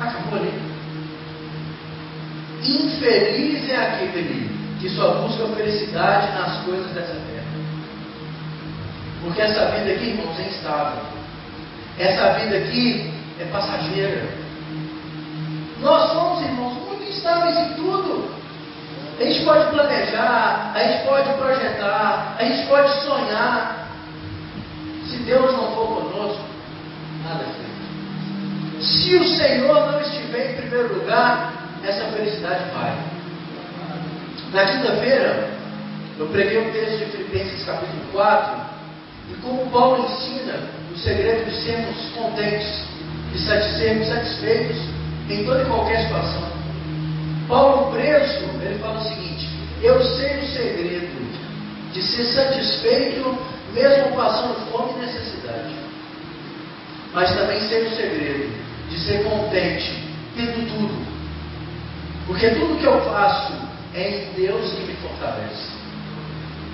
Acabou 0.00 0.38
ali. 0.38 0.52
Infeliz 2.62 3.68
é 3.70 3.76
aquele 3.76 4.50
que 4.80 4.88
só 4.90 5.14
busca 5.22 5.46
felicidade 5.56 6.32
nas 6.38 6.64
coisas 6.64 6.90
dessa 6.92 7.14
terra. 7.14 7.44
Porque 9.22 9.40
essa 9.40 9.66
vida 9.70 9.92
aqui, 9.92 10.10
irmãos, 10.10 10.38
é 10.38 10.42
instável. 10.42 11.02
Essa 11.98 12.32
vida 12.34 12.56
aqui 12.56 13.12
é 13.40 13.44
passageira. 13.46 14.28
Nós 15.80 16.12
somos, 16.12 16.42
irmãos, 16.42 16.74
muito 16.86 17.02
instáveis 17.10 17.56
em 17.56 17.74
tudo. 17.74 18.34
A 19.18 19.24
gente 19.24 19.44
pode 19.44 19.70
planejar, 19.70 20.72
a 20.74 20.78
gente 20.82 21.06
pode 21.06 21.32
projetar, 21.34 22.36
a 22.38 22.44
gente 22.44 22.66
pode 22.66 22.90
sonhar. 23.04 23.88
Se 25.06 25.18
Deus 25.18 25.52
não 25.52 25.70
for 25.72 26.02
conosco, 26.02 26.44
nada 27.22 27.44
é 27.44 27.46
feito. 27.46 28.84
Se 29.04 29.14
o 29.16 29.28
Senhor 29.36 29.92
não 29.92 30.00
estiver 30.00 30.52
em 30.52 30.62
primeiro 30.62 30.94
lugar, 30.94 31.52
essa 31.84 32.06
felicidade 32.06 32.64
vai. 32.72 32.96
Na 34.50 34.64
quinta-feira, 34.64 35.50
eu 36.18 36.26
preguei 36.28 36.66
um 36.66 36.72
texto 36.72 37.00
de 37.00 37.04
Filipenses 37.10 37.66
capítulo 37.66 38.00
4, 38.12 38.62
e 39.30 39.34
como 39.42 39.70
Paulo 39.70 40.06
ensina 40.06 40.54
o 40.90 40.96
segredo 40.96 41.50
de 41.50 41.54
sermos 41.54 41.96
contentes, 42.14 42.82
de 43.30 43.38
sermos 43.40 44.08
satisfeitos 44.08 44.78
em 45.28 45.44
toda 45.44 45.64
e 45.64 45.66
qualquer 45.66 46.00
situação. 46.04 46.48
Paulo 47.46 47.92
preso, 47.92 48.46
ele 48.62 48.78
fala 48.78 49.00
o 49.00 49.04
seguinte: 49.04 49.46
Eu 49.82 50.02
sei 50.02 50.38
o 50.38 50.46
segredo 50.46 51.92
de 51.92 52.02
ser 52.02 52.24
satisfeito 52.24 53.38
mesmo 53.74 54.16
passando 54.16 54.70
fome 54.70 54.94
e 54.96 55.04
necessidade. 55.04 55.74
Mas 57.12 57.34
também 57.34 57.60
sei 57.68 57.86
o 57.86 57.96
segredo 57.96 58.63
de 58.88 58.98
ser 58.98 59.24
contente 59.24 60.04
tendo 60.36 60.66
tudo. 60.68 61.14
Porque 62.26 62.50
tudo 62.50 62.78
que 62.78 62.84
eu 62.84 63.00
faço 63.02 63.52
é 63.94 64.08
em 64.08 64.32
Deus 64.34 64.72
que 64.72 64.82
me 64.82 64.94
fortalece. 64.94 65.72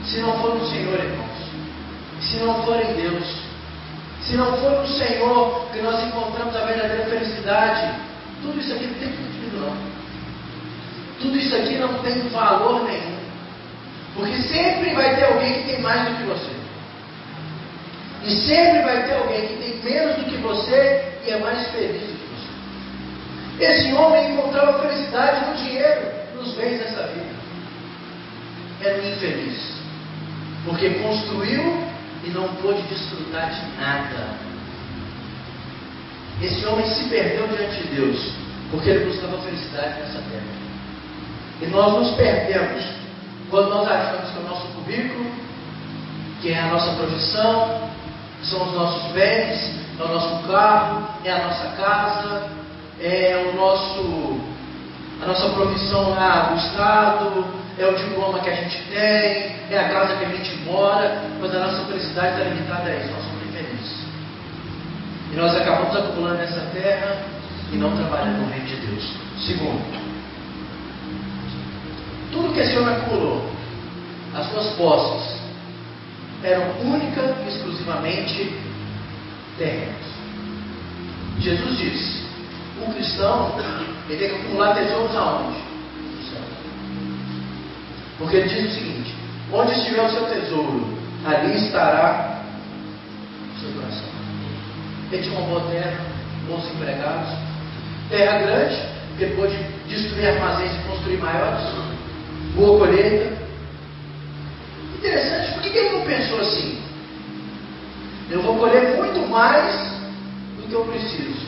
Se 0.04 0.18
não 0.20 0.38
for 0.40 0.54
no 0.54 0.66
Senhor, 0.66 0.94
irmãos, 0.94 1.30
se 2.20 2.36
não 2.38 2.62
for 2.64 2.80
em 2.80 2.94
Deus, 2.94 3.24
se 4.22 4.36
não 4.36 4.56
for 4.58 4.80
no 4.80 4.86
Senhor 4.86 5.66
que 5.72 5.80
nós 5.80 6.02
encontramos 6.04 6.54
a 6.56 6.64
verdadeira 6.64 7.04
felicidade, 7.06 7.94
tudo 8.42 8.58
isso 8.60 8.72
aqui 8.72 8.86
não 8.86 8.94
tem 8.94 9.08
sentido 9.08 9.60
não. 9.60 9.90
Tudo 11.20 11.36
isso 11.36 11.54
aqui 11.54 11.76
não 11.76 11.94
tem 12.02 12.28
valor 12.28 12.84
nenhum. 12.84 13.20
Porque 14.14 14.36
sempre 14.42 14.94
vai 14.94 15.16
ter 15.16 15.24
alguém 15.24 15.52
que 15.54 15.72
tem 15.72 15.80
mais 15.80 16.08
do 16.08 16.16
que 16.16 16.22
você. 16.24 16.60
E 18.24 18.30
sempre 18.46 18.82
vai 18.82 19.04
ter 19.04 19.14
alguém 19.14 19.46
que 19.46 19.54
tem 19.56 19.92
menos 19.92 20.16
do 20.16 20.24
que 20.24 20.36
você 20.36 21.09
e 21.26 21.30
é 21.30 21.38
mais 21.38 21.68
feliz 21.68 22.00
do 22.00 22.18
que 22.18 22.26
você. 23.58 23.64
Esse 23.64 23.92
homem 23.92 24.32
encontrava 24.32 24.78
felicidade 24.80 25.50
no 25.50 25.56
dinheiro, 25.56 26.12
nos 26.36 26.54
bens 26.54 26.78
dessa 26.78 27.06
vida. 27.08 27.40
era 28.80 29.02
um 29.02 29.12
infeliz. 29.12 29.80
Porque 30.64 30.90
construiu 30.90 31.82
e 32.24 32.30
não 32.30 32.48
pôde 32.56 32.82
desfrutar 32.82 33.50
de 33.50 33.80
nada. 33.80 34.50
Esse 36.42 36.64
homem 36.66 36.86
se 36.86 37.08
perdeu 37.08 37.46
diante 37.48 37.82
de 37.82 37.94
Deus, 37.94 38.32
porque 38.70 38.88
ele 38.88 39.06
buscava 39.06 39.38
felicidade 39.38 40.00
nessa 40.00 40.20
terra. 40.30 40.60
E 41.60 41.66
nós 41.66 41.92
nos 41.94 42.16
perdemos 42.16 42.82
quando 43.50 43.68
nós 43.68 43.88
achamos 43.88 44.30
que 44.30 44.38
o 44.38 44.48
nosso 44.48 44.66
currículo, 44.68 45.30
que 46.40 46.52
é 46.52 46.60
a 46.60 46.68
nossa 46.68 46.92
profissão, 46.92 47.90
são 48.42 48.66
os 48.66 48.74
nossos 48.74 49.12
bens, 49.12 49.80
é 50.00 50.04
o 50.04 50.08
nosso 50.08 50.48
carro, 50.48 51.08
é 51.24 51.30
a 51.30 51.44
nossa 51.44 51.68
casa, 51.76 52.48
é 53.00 53.50
o 53.50 53.56
nosso, 53.56 54.40
a 55.22 55.26
nossa 55.26 55.50
profissão 55.50 56.10
lá 56.10 56.50
no 56.50 56.56
Estado, 56.56 57.44
é 57.78 57.86
o 57.86 57.94
diploma 57.94 58.40
que 58.40 58.48
a 58.48 58.54
gente 58.54 58.82
tem, 58.84 59.56
é 59.70 59.78
a 59.78 59.88
casa 59.90 60.16
que 60.16 60.24
a 60.24 60.28
gente 60.28 60.56
mora, 60.64 61.22
mas 61.40 61.54
a 61.54 61.58
nossa 61.60 61.84
felicidade 61.84 62.38
está 62.38 62.50
limitada 62.50 62.88
a 62.88 62.96
isso, 62.96 63.12
nós 63.12 63.24
somos 63.24 63.42
infelizes. 63.46 64.04
E 65.32 65.36
nós 65.36 65.54
acabamos 65.56 65.96
acumulando 65.96 66.38
nessa 66.38 66.60
terra 66.72 67.16
e 67.72 67.76
não 67.76 67.94
trabalhando 67.94 68.38
no 68.38 68.50
reino 68.50 68.66
de 68.66 68.76
Deus. 68.76 69.12
Segundo, 69.38 70.00
tudo 72.32 72.54
que 72.54 72.60
esse 72.60 72.78
homem 72.78 72.96
acumulou, 72.96 73.50
as 74.34 74.46
suas 74.50 74.68
posses, 74.76 75.40
eram 76.42 76.64
única 76.80 77.36
e 77.44 77.48
exclusivamente 77.48 78.69
terrenos. 79.60 80.06
Jesus 81.38 81.78
disse: 81.78 82.24
um 82.82 82.92
cristão 82.92 83.54
ele 84.08 84.18
tem 84.18 84.28
que 84.30 84.34
acumular 84.36 84.74
tesouros 84.74 85.14
aonde? 85.14 85.58
No 85.58 86.22
céu. 86.24 86.42
Porque 88.18 88.36
ele 88.38 88.48
diz 88.48 88.72
o 88.72 88.74
seguinte: 88.74 89.14
onde 89.52 89.72
estiver 89.72 90.02
o 90.02 90.10
seu 90.10 90.24
tesouro, 90.24 90.98
ali 91.24 91.56
estará 91.58 92.42
o 93.54 93.60
seu 93.60 93.72
coração. 93.72 94.08
Ele 95.12 95.22
tinha 95.22 95.38
uma 95.38 95.48
boa 95.48 95.70
terra, 95.70 96.00
bons 96.48 96.64
empregados, 96.72 97.30
terra 98.08 98.38
grande, 98.38 98.76
que 99.18 99.24
ele 99.24 99.34
pôde 99.34 99.56
destruir 99.88 100.28
armazéns 100.28 100.72
e 100.72 100.88
construir 100.88 101.18
maiores, 101.18 101.62
boa 102.54 102.78
colheita. 102.78 103.38
Interessante, 104.96 105.52
por 105.54 105.62
que 105.62 105.78
ele 105.78 105.96
não 105.96 106.04
pensou 106.06 106.40
assim? 106.40 106.89
Eu 108.30 108.42
vou 108.42 108.58
colher 108.58 108.96
muito 108.96 109.28
mais 109.28 109.74
do 110.56 110.68
que 110.68 110.72
eu 110.72 110.84
preciso. 110.84 111.46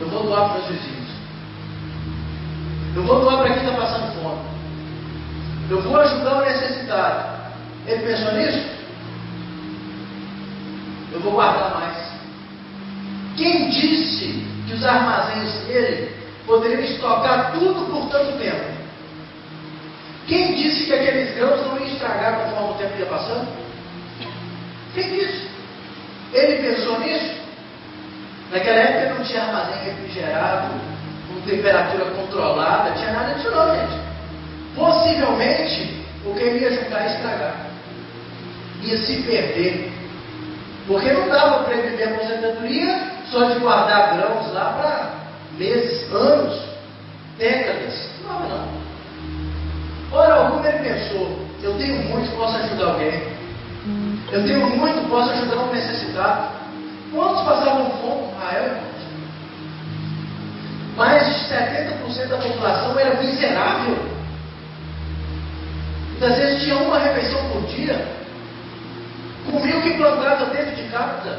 Eu 0.00 0.08
vou 0.08 0.22
doar 0.22 0.50
para 0.50 0.60
os 0.60 0.66
vizinhos. 0.68 1.08
Eu 2.94 3.02
vou 3.02 3.20
doar 3.20 3.38
para 3.38 3.54
quem 3.54 3.64
está 3.64 3.76
passando 3.76 4.22
fome. 4.22 4.42
Eu 5.68 5.82
vou 5.82 5.96
ajudar 6.00 6.36
o 6.36 6.44
necessitado. 6.44 7.38
Ele 7.86 8.06
pensou 8.06 8.32
nisso? 8.34 8.68
Eu 11.12 11.20
vou 11.20 11.32
guardar 11.32 11.74
mais. 11.74 11.96
Quem 13.36 13.68
disse 13.70 14.46
que 14.66 14.74
os 14.74 14.84
armazéns 14.84 15.52
dele 15.66 16.14
poderiam 16.46 16.80
estocar 16.80 17.52
tudo 17.52 17.86
por 17.90 18.08
tanto 18.10 18.38
tempo? 18.38 18.78
Quem 20.28 20.54
disse 20.54 20.84
que 20.84 20.92
aqueles 20.92 21.34
grãos 21.34 21.66
não 21.66 21.78
iam 21.78 21.86
estragar 21.86 22.44
conforme 22.44 22.70
o 22.70 22.74
tempo 22.74 22.98
ia 22.98 23.06
passando? 23.06 23.48
Quem 24.94 25.10
disse? 25.10 25.47
Ele 26.32 26.68
pensou 26.68 26.98
nisso? 27.00 27.38
Naquela 28.50 28.78
época 28.78 29.14
não 29.14 29.24
tinha 29.24 29.42
armazém 29.42 29.84
refrigerado, 29.84 30.74
com 31.28 31.40
temperatura 31.42 32.04
controlada, 32.06 32.92
tinha 32.92 33.12
nada 33.12 33.34
disso 33.34 33.50
não, 33.50 33.74
gente. 33.74 34.00
Possivelmente, 34.74 36.04
o 36.24 36.34
que 36.34 36.40
ele 36.40 36.58
ia 36.60 36.72
juntar 36.72 37.00
ia 37.00 37.06
estragar. 37.06 37.56
Ia 38.82 38.98
se 38.98 39.22
perder. 39.22 39.92
Porque 40.86 41.12
não 41.12 41.28
dava 41.28 41.64
para 41.64 41.74
ele 41.74 41.90
viver 41.90 42.04
a 42.04 42.14
aposentadoria 42.14 43.00
só 43.30 43.44
de 43.44 43.58
guardar 43.58 44.16
grãos 44.16 44.52
lá 44.52 44.72
para 44.72 45.10
meses, 45.58 46.10
anos, 46.12 46.62
décadas. 47.36 48.08
Não 48.26 48.40
não. 48.48 48.68
Ora 50.10 50.34
alguma 50.34 50.66
ele 50.66 50.78
pensou, 50.78 51.38
eu 51.62 51.74
tenho 51.74 51.96
muito, 52.08 52.34
posso 52.36 52.56
ajudar 52.56 52.92
alguém. 52.92 53.37
Eu 54.30 54.44
tenho 54.44 54.76
muito, 54.76 55.08
posso 55.08 55.30
ajudar 55.30 55.56
um 55.56 55.72
necessitado. 55.72 56.48
Quantos 57.12 57.44
passavam 57.44 57.90
fome 57.92 58.22
em 58.22 58.32
Israel? 58.32 58.88
Mais 60.96 61.24
de 61.26 61.54
70% 61.54 62.28
da 62.28 62.36
população 62.36 62.98
era 62.98 63.22
miserável. 63.22 63.96
Muitas 66.10 66.36
vezes 66.36 66.64
tinha 66.64 66.76
uma 66.76 66.98
refeição 66.98 67.40
por 67.50 67.62
dia. 67.68 68.04
Comia 69.50 69.78
o 69.78 69.82
que 69.82 69.96
plantava 69.96 70.46
dentro 70.46 70.74
de 70.74 70.82
casa. 70.90 71.38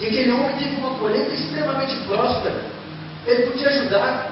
E 0.00 0.06
aquele 0.06 0.32
homem 0.32 0.56
teve 0.56 0.76
uma 0.76 0.98
colheita 0.98 1.32
extremamente 1.32 1.94
próspera. 2.06 2.60
Ele 3.26 3.50
podia 3.50 3.68
ajudar. 3.68 4.30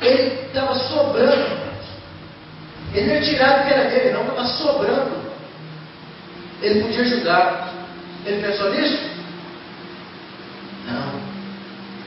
Ele 0.00 0.46
estava 0.46 0.74
sobrando. 0.74 1.62
Ele 2.94 3.06
não 3.06 3.14
ia 3.14 3.22
tirar 3.22 3.58
do 3.58 3.66
que 3.66 3.72
era 3.72 3.90
dele, 3.90 4.12
não, 4.12 4.22
estava 4.22 4.44
sobrando. 4.46 5.21
Ele 6.62 6.82
podia 6.82 7.02
ajudar. 7.02 7.72
Ele 8.24 8.40
pensou 8.40 8.72
nisso? 8.72 9.10
Não. 10.86 11.20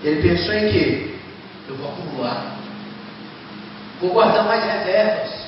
Ele 0.04 0.22
pensou 0.28 0.54
em 0.54 0.72
que? 0.72 1.20
Eu 1.68 1.76
vou 1.76 1.90
acumular. 1.92 2.56
Vou 4.00 4.12
guardar 4.12 4.46
mais 4.46 4.64
reservas. 4.64 5.46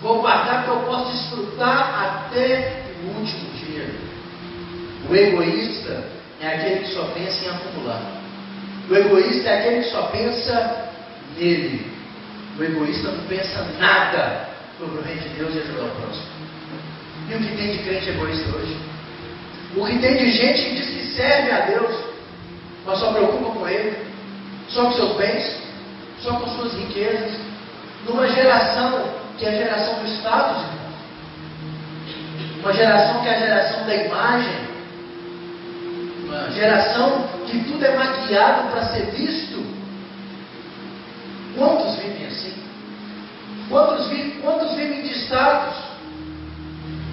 Vou 0.00 0.20
guardar 0.20 0.64
que 0.64 0.70
eu 0.70 0.80
possa 0.80 1.12
desfrutar 1.12 2.26
até 2.26 2.82
o 3.04 3.18
último 3.18 3.50
dia. 3.52 3.88
O 5.08 5.14
egoísta 5.14 6.04
é 6.40 6.46
aquele 6.46 6.80
que 6.80 6.94
só 6.94 7.04
pensa 7.14 7.44
em 7.44 7.48
acumular. 7.48 8.02
O 8.88 8.94
egoísta 8.94 9.48
é 9.48 9.58
aquele 9.58 9.82
que 9.82 9.90
só 9.90 10.02
pensa 10.04 10.88
nele. 11.36 11.86
O 12.58 12.64
egoísta 12.64 13.10
não 13.10 13.24
pensa 13.24 13.62
nada 13.78 14.48
sobre 14.78 14.98
o 14.98 15.02
reino 15.02 15.20
de 15.20 15.28
Deus 15.30 15.54
e 15.54 15.58
ajudar 15.58 15.84
o 15.84 16.00
próximo. 16.00 16.31
E 17.32 17.34
o 17.34 17.38
que 17.38 17.56
tem 17.56 17.72
de 17.72 17.78
crente 17.78 18.10
egoísta 18.10 18.54
hoje? 18.54 18.76
O 19.74 19.86
que 19.86 19.98
tem 20.00 20.16
de 20.18 20.30
gente 20.30 20.62
que 20.64 20.74
diz 20.74 20.90
que 20.90 21.16
serve 21.16 21.50
a 21.50 21.60
Deus, 21.60 21.96
mas 22.84 22.98
só 22.98 23.10
preocupa 23.10 23.58
com 23.58 23.66
Ele, 23.66 23.96
só 24.68 24.84
com 24.84 24.92
seus 24.92 25.16
bens, 25.16 25.62
só 26.20 26.34
com 26.34 26.46
suas 26.50 26.74
riquezas, 26.74 27.32
numa 28.06 28.28
geração 28.28 29.02
que 29.38 29.46
é 29.46 29.48
a 29.48 29.52
geração 29.52 29.98
do 30.00 30.08
status, 30.08 30.62
uma 32.60 32.72
geração 32.74 33.22
que 33.22 33.28
é 33.28 33.34
a 33.34 33.38
geração 33.38 33.86
da 33.86 33.94
imagem, 33.94 34.56
uma 36.24 36.50
geração 36.50 37.28
que 37.46 37.64
tudo 37.64 37.82
é 37.82 37.96
maquiado 37.96 38.68
para 38.70 38.84
ser 38.84 39.06
visto. 39.06 39.64
Quantos 41.56 41.96
vivem 41.96 42.26
assim? 42.26 42.52
Quantos, 43.70 44.06
vivem, 44.08 44.40
quantos 44.42 44.74
vivem 44.74 45.00
de 45.00 45.14
status? 45.14 45.91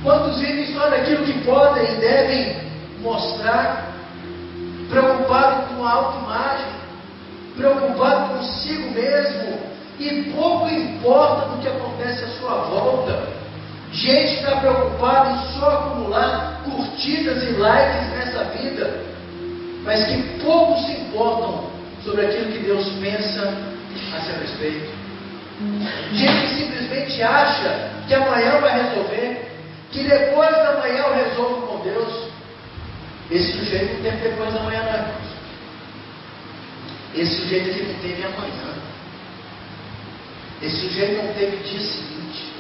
Quantos 0.04 0.40
vivem 0.40 0.74
só 0.74 0.90
daquilo 0.90 1.26
que 1.26 1.34
podem 1.44 1.84
e 1.84 1.96
devem 1.96 2.58
mostrar? 3.02 3.94
Preocupado 4.90 5.76
com 5.76 5.86
a 5.86 5.92
autoimagem, 5.92 6.72
preocupado 7.56 8.38
consigo 8.38 8.92
mesmo, 8.92 9.60
e 10.00 10.32
pouco 10.32 10.70
importa 10.70 11.50
do 11.50 11.62
que 11.62 11.68
acontece 11.68 12.24
à 12.24 12.28
sua 12.40 12.56
volta. 12.56 13.28
Gente 13.92 14.36
está 14.36 14.56
preocupada 14.58 15.32
em 15.32 15.60
só 15.60 15.70
acumular 15.70 16.62
curtidas 16.64 17.44
e 17.44 17.52
likes 17.54 18.10
nessa 18.12 18.44
vida, 18.46 19.02
mas 19.84 20.06
que 20.06 20.40
pouco 20.42 20.80
se 20.86 20.92
importam 20.92 21.66
sobre 22.04 22.26
aquilo 22.26 22.52
que 22.52 22.60
Deus 22.60 22.88
pensa 23.02 23.54
a 24.16 24.22
seu 24.22 24.40
respeito. 24.40 24.90
Gente 26.14 26.48
que 26.48 26.56
simplesmente 26.56 27.22
acha 27.22 27.90
que 28.08 28.14
amanhã 28.14 28.60
vai 28.62 28.82
resolver, 28.84 29.49
que 29.92 30.04
depois 30.04 30.52
da 30.52 30.80
manhã 30.80 31.04
eu 31.04 31.14
resolvo 31.16 31.68
com 31.68 31.84
Deus. 31.84 32.30
Esse 33.32 33.52
sujeito 33.54 33.94
não 33.96 34.02
teve 34.02 34.30
depois 34.30 34.54
da 34.54 34.62
manhã, 34.62 34.82
não, 34.84 34.94
irmãos. 34.94 35.30
Esse 37.16 37.42
sujeito 37.42 37.70
aqui 37.70 37.84
não 37.84 38.00
teve 38.00 38.24
amanhã. 38.24 38.74
Esse 40.62 40.76
sujeito 40.88 41.24
não 41.24 41.34
teve 41.34 41.58
dia 41.58 41.80
seguinte. 41.80 42.54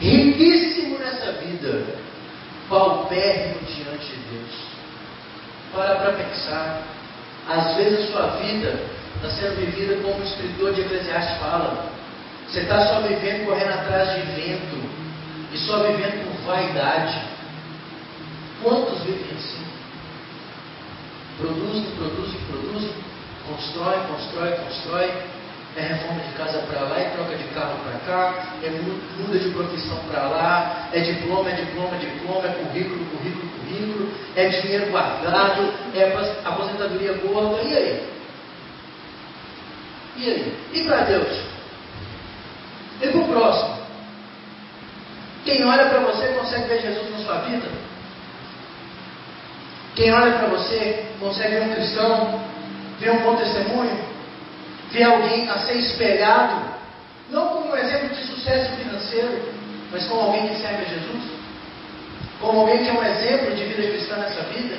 Riquíssimo 0.00 0.98
nessa 0.98 1.32
vida, 1.32 1.86
paupérrimo 2.68 3.60
diante 3.66 4.06
de 4.06 4.16
Deus. 4.30 4.52
Para 5.72 5.96
para 5.96 6.12
pensar. 6.12 6.82
Às 7.48 7.76
vezes 7.76 8.08
a 8.08 8.12
sua 8.12 8.26
vida 8.38 8.80
está 9.16 9.28
sendo 9.30 9.56
vivida 9.56 9.96
como 10.02 10.18
o 10.18 10.24
escritor 10.24 10.72
de 10.72 10.80
Eclesiastes 10.80 11.38
fala. 11.38 11.90
Você 12.48 12.60
está 12.60 12.86
só 12.86 13.00
vivendo 13.00 13.46
correndo 13.46 13.72
atrás 13.72 14.14
de 14.14 14.20
vento 14.32 14.76
e 15.52 15.58
só 15.58 15.78
vivendo 15.84 16.24
com 16.24 16.33
vaidade. 16.44 17.20
Quantos 18.62 19.02
vivem 19.02 19.36
assim? 19.36 19.64
Produzem, 21.38 21.84
produzem, 21.96 22.40
produzem, 22.48 22.94
constrói, 23.46 23.98
constrói, 24.06 24.52
constrói, 24.52 25.12
é 25.76 25.80
reforma 25.80 26.20
de 26.22 26.32
casa 26.34 26.58
para 26.58 26.80
lá 26.82 27.00
e 27.00 27.10
troca 27.10 27.36
de 27.36 27.44
carro 27.48 27.76
para 27.82 27.98
cá, 28.06 28.44
é 28.62 28.70
muda 28.70 29.38
de 29.38 29.50
profissão 29.50 29.98
para 30.08 30.28
lá, 30.28 30.88
é 30.92 31.00
diploma, 31.00 31.50
é 31.50 31.54
diploma, 31.54 31.96
diploma, 31.98 32.46
é 32.46 32.52
currículo, 32.52 33.04
currículo, 33.06 33.48
currículo, 33.48 34.10
é 34.36 34.48
dinheiro 34.48 34.90
guardado, 34.92 35.74
é 35.94 36.14
aposentadoria 36.44 37.14
gorda, 37.14 37.62
e 37.62 37.76
aí? 37.76 38.08
E 40.16 40.30
aí? 40.30 40.58
E 40.72 40.84
para 40.84 41.00
Deus? 41.00 41.40
E 43.02 43.08
para 43.08 43.20
o 43.20 43.28
próximo? 43.28 43.83
Quem 45.44 45.64
olha 45.64 45.86
para 45.86 46.00
você 46.00 46.28
consegue 46.28 46.68
ver 46.68 46.80
Jesus 46.82 47.10
na 47.10 47.18
sua 47.18 47.36
vida? 47.42 47.68
Quem 49.94 50.12
olha 50.12 50.32
para 50.38 50.48
você 50.48 51.04
consegue 51.20 51.56
ver 51.56 51.62
um 51.62 51.74
cristão, 51.74 52.44
ver 52.98 53.10
um 53.10 53.22
bom 53.22 53.36
testemunho? 53.36 54.14
ver 54.94 55.02
alguém 55.02 55.50
a 55.50 55.58
ser 55.58 55.74
espelhado, 55.74 56.62
não 57.30 57.48
como 57.48 57.72
um 57.72 57.76
exemplo 57.76 58.10
de 58.10 58.22
sucesso 58.22 58.70
financeiro, 58.76 59.42
mas 59.90 60.06
como 60.06 60.20
alguém 60.20 60.48
que 60.48 60.60
serve 60.60 60.84
a 60.84 60.88
Jesus, 60.88 61.24
como 62.40 62.60
alguém 62.60 62.78
que 62.78 62.88
é 62.88 62.92
um 62.92 63.02
exemplo 63.02 63.54
de 63.56 63.64
vida 63.64 63.88
cristã 63.88 64.16
nessa 64.16 64.42
vida. 64.42 64.76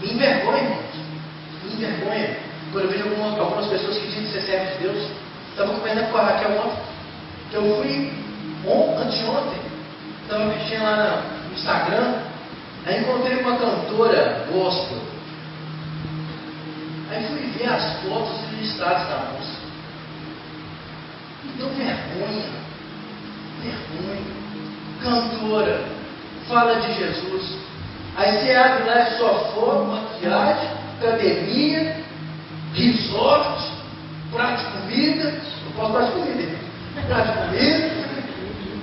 Me 0.00 0.12
envergonha. 0.12 0.78
Me 1.64 1.72
envergonha. 1.72 2.36
Quando 2.70 2.84
eu 2.84 2.90
vejo 2.90 3.04
algumas, 3.04 3.38
algumas 3.38 3.66
pessoas 3.66 3.98
que 3.98 4.06
dizem 4.06 4.26
ser 4.28 4.42
servo 4.42 4.72
de 4.72 4.78
Deus. 4.78 5.10
Estava 5.50 5.74
comentando 5.74 6.12
com 6.12 6.18
a 6.18 6.22
Raquel 6.22 6.50
ontem. 6.50 6.82
Que 7.50 7.56
eu 7.56 7.82
fui 7.82 8.12
on, 8.68 8.98
anteontem. 8.98 9.60
Estava 10.22 10.44
mexendo 10.46 10.82
lá 10.82 11.22
no 11.48 11.54
Instagram. 11.54 12.14
Aí 12.86 13.00
encontrei 13.00 13.36
uma 13.38 13.56
cantora 13.56 14.46
gospel 14.52 14.98
Aí 17.10 17.24
fui 17.24 17.46
ver 17.56 17.68
as 17.70 18.02
fotos 18.02 18.36
listados 18.58 19.08
da 19.08 19.32
moça. 19.32 19.58
Me 21.42 21.52
deu 21.52 21.68
vergonha. 21.70 22.50
Vergonha. 23.62 24.38
Cantora. 25.02 25.84
Fala 26.48 26.80
de 26.80 26.92
Jesus. 26.92 27.58
Aí 28.16 28.32
você 28.32 28.54
abre 28.54 28.84
lá 28.84 29.08
e 29.08 29.18
só 29.18 29.52
foto, 29.54 29.84
maquiagem, 29.86 30.70
academia, 30.98 31.96
resort, 32.74 33.70
prato 34.30 34.64
de 34.64 34.70
comida. 34.72 35.40
Não 35.64 35.72
posso 35.72 35.92
prato 35.92 36.06
de 36.06 36.12
comida, 36.12 36.58
prato 37.06 37.32
de 37.32 37.38
comida. 37.38 38.08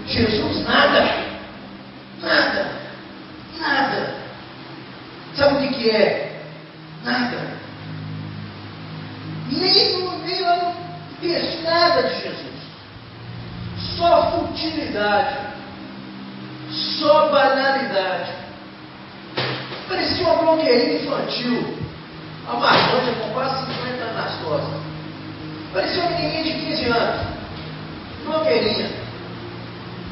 Jesus, 0.08 0.64
nada. 0.64 1.26
Nada. 2.22 2.72
Nada. 3.60 4.16
Sabe 5.36 5.56
o 5.56 5.68
que, 5.68 5.76
que 5.76 5.90
é? 5.92 6.42
Nada 7.04 7.56
nem, 9.52 10.22
nem 10.26 10.42
lá 10.42 10.74
fez 11.20 11.64
nada 11.64 12.04
de 12.04 12.16
Jesus. 12.16 12.56
Só 13.98 14.32
futilidade, 14.32 15.38
só 16.70 17.30
banalidade. 17.30 18.32
Parecia 19.88 20.26
uma 20.26 20.36
blogueirinha 20.36 21.02
infantil, 21.02 21.78
uma 22.44 22.60
marmanja 22.60 23.12
com 23.22 23.34
quase 23.34 23.66
50 23.74 24.04
anos 24.04 24.16
nas 24.16 24.36
costas. 24.42 24.82
Parecia 25.74 26.02
uma 26.02 26.12
menininha 26.12 26.44
de 26.44 26.66
15 26.66 26.86
anos, 26.86 27.28
blogueirinha, 28.26 28.90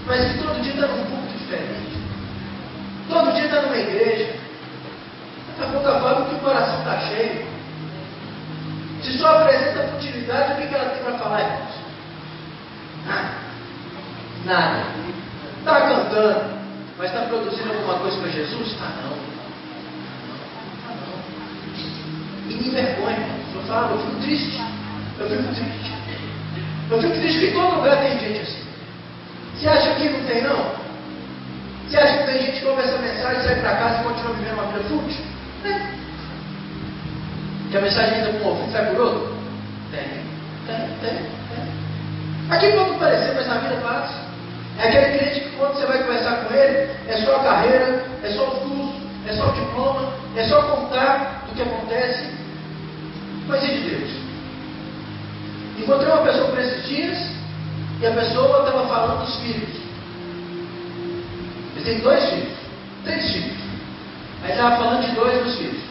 mas 0.06 0.32
que 0.32 0.38
todo 0.40 0.62
dia 0.62 0.74
está 0.74 0.88
num 0.88 1.06
culto 1.06 1.38
diferente. 1.38 1.94
Todo 3.10 3.34
dia 3.34 3.46
está 3.46 3.62
numa 3.62 3.78
igreja. 3.78 4.36
Daqui 5.58 5.70
a 5.70 5.74
pouco 5.74 5.88
a 5.88 6.00
fala 6.00 6.26
que 6.26 6.36
o 6.36 6.40
coração 6.40 6.80
está 6.80 7.00
cheio. 7.02 7.54
Se 9.04 9.18
só 9.18 9.42
apresenta 9.42 9.84
futilidade, 9.90 10.54
o 10.54 10.68
que 10.68 10.74
ela 10.74 10.90
tem 10.92 11.04
para 11.04 11.18
falar, 11.18 11.42
irmãos? 11.42 11.76
Nada. 13.06 13.30
Nada. 14.46 14.86
Está 15.60 15.82
cantando, 15.82 16.60
mas 16.98 17.08
está 17.08 17.26
produzindo 17.26 17.74
alguma 17.74 18.00
coisa 18.00 18.18
para 18.18 18.30
Jesus? 18.30 18.78
Ah, 18.82 18.92
não. 19.04 19.18
Ah, 20.88 20.96
não. 20.96 22.50
E 22.50 22.56
me 22.56 22.68
envergonha, 22.70 23.18
irmãos. 23.18 23.56
Eu 23.56 23.62
falo, 23.64 23.96
eu 23.96 24.06
fico 24.06 24.22
triste. 24.22 24.64
Eu 25.20 25.30
fico 25.30 25.44
triste. 25.44 25.94
Eu 26.90 27.02
fico 27.02 27.14
triste 27.14 27.40
que 27.40 27.52
todo 27.52 27.76
lugar 27.76 27.98
tem 28.02 28.20
gente 28.20 28.42
assim. 28.42 28.64
Você 29.56 29.68
acha 29.68 29.96
que 29.96 30.10
não 30.10 30.26
tem, 30.26 30.42
não? 30.42 30.84
Você 31.88 31.98
acha 31.98 32.18
que 32.18 32.32
tem 32.32 32.42
gente 32.46 32.60
que 32.60 32.66
ouve 32.66 32.82
essa 32.82 32.98
mensagem, 32.98 33.44
sai 33.44 33.56
para 33.56 33.76
casa 33.76 34.02
e 34.02 34.04
continua 34.04 34.34
vivendo 34.34 34.54
uma 34.54 34.66
vida 34.66 34.84
fútil? 34.90 35.24
É. 35.66 36.04
Que 37.70 37.78
a 37.78 37.82
mensagem 37.82 38.20
entra 38.20 38.32
um 38.32 38.48
ouvido 38.48 38.72
sai 38.72 38.86
por 38.88 39.02
outro? 39.02 39.36
Tem, 39.92 40.04
tem, 40.68 40.88
tem, 41.02 41.18
tem. 41.18 41.84
Aqui 42.50 42.72
pode 42.72 43.00
parecer, 43.00 43.34
mas 43.36 43.48
na 43.48 43.58
vida 43.60 43.76
passa. 43.82 44.34
É 44.80 44.88
aquele 44.88 45.18
cliente 45.18 45.40
que 45.42 45.56
quando 45.56 45.76
você 45.76 45.86
vai 45.86 46.00
conversar 46.00 46.46
com 46.46 46.54
ele, 46.54 46.90
é 47.08 47.18
só 47.24 47.36
a 47.36 47.44
carreira, 47.44 48.06
é 48.24 48.30
só 48.32 48.44
o 48.44 48.60
curso, 48.62 49.02
é 49.28 49.34
só 49.34 49.50
o 49.50 49.54
diploma, 49.54 50.14
é 50.36 50.44
só 50.44 50.62
contar 50.64 51.46
do 51.48 51.56
que 51.56 51.62
acontece. 51.62 52.26
Mas 53.48 53.64
e 53.64 53.68
de 53.68 53.90
Deus? 53.90 54.23
Encontrei 55.84 56.14
uma 56.14 56.24
pessoa 56.24 56.48
por 56.48 56.60
esses 56.60 56.88
dias 56.88 57.18
e 58.00 58.08
a 58.08 58.12
pessoa 58.12 58.60
estava 58.60 58.88
falando 58.88 59.26
dos 59.26 59.36
filhos. 59.42 59.70
Ele 61.76 61.84
tem 61.84 62.00
dois 62.00 62.24
filhos, 62.30 62.54
três 63.04 63.32
filhos. 63.34 63.58
Aí 64.44 64.52
estava 64.52 64.78
falando 64.78 65.06
de 65.06 65.12
dois 65.14 65.44
dos 65.44 65.58
filhos. 65.58 65.82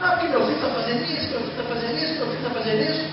Ah, 0.00 0.16
porque 0.16 0.28
meu 0.28 0.40
filho 0.40 0.56
está 0.56 0.68
fazendo 0.68 1.02
isso, 1.04 1.30
meu 1.30 1.40
filho 1.40 1.50
está 1.50 1.62
fazendo 1.62 1.96
isso, 1.96 2.14
meu 2.14 2.26
filho 2.26 2.38
está 2.38 2.50
fazendo 2.50 2.90
isso. 2.90 3.04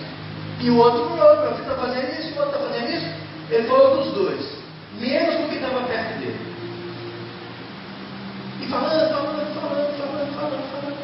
E 0.60 0.70
o 0.72 0.78
outro 0.78 1.10
não, 1.10 1.42
meu 1.42 1.56
filho 1.56 1.72
está 1.72 1.76
fazendo 1.76 2.20
isso, 2.20 2.34
o 2.34 2.40
outro 2.40 2.56
está 2.56 2.68
fazendo 2.68 2.90
isso. 2.90 3.08
Ele 3.52 3.68
falou 3.68 3.98
dos 3.98 4.14
dois, 4.14 4.46
menos 5.00 5.36
do 5.36 5.50
que 5.50 5.56
estava 5.56 5.82
perto 5.82 6.20
dele. 6.20 6.40
E 8.60 8.68
falando, 8.68 9.10
falando, 9.12 9.54
falando, 9.54 9.98
falando, 9.98 10.36
falando, 10.36 10.72
falando. 10.72 10.98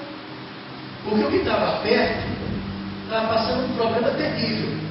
Porque 1.04 1.24
o 1.24 1.30
que 1.30 1.38
estava 1.38 1.82
perto 1.84 2.38
estava 3.06 3.28
passando 3.28 3.64
um 3.64 3.76
problema 3.76 4.10
terrível. 4.10 4.87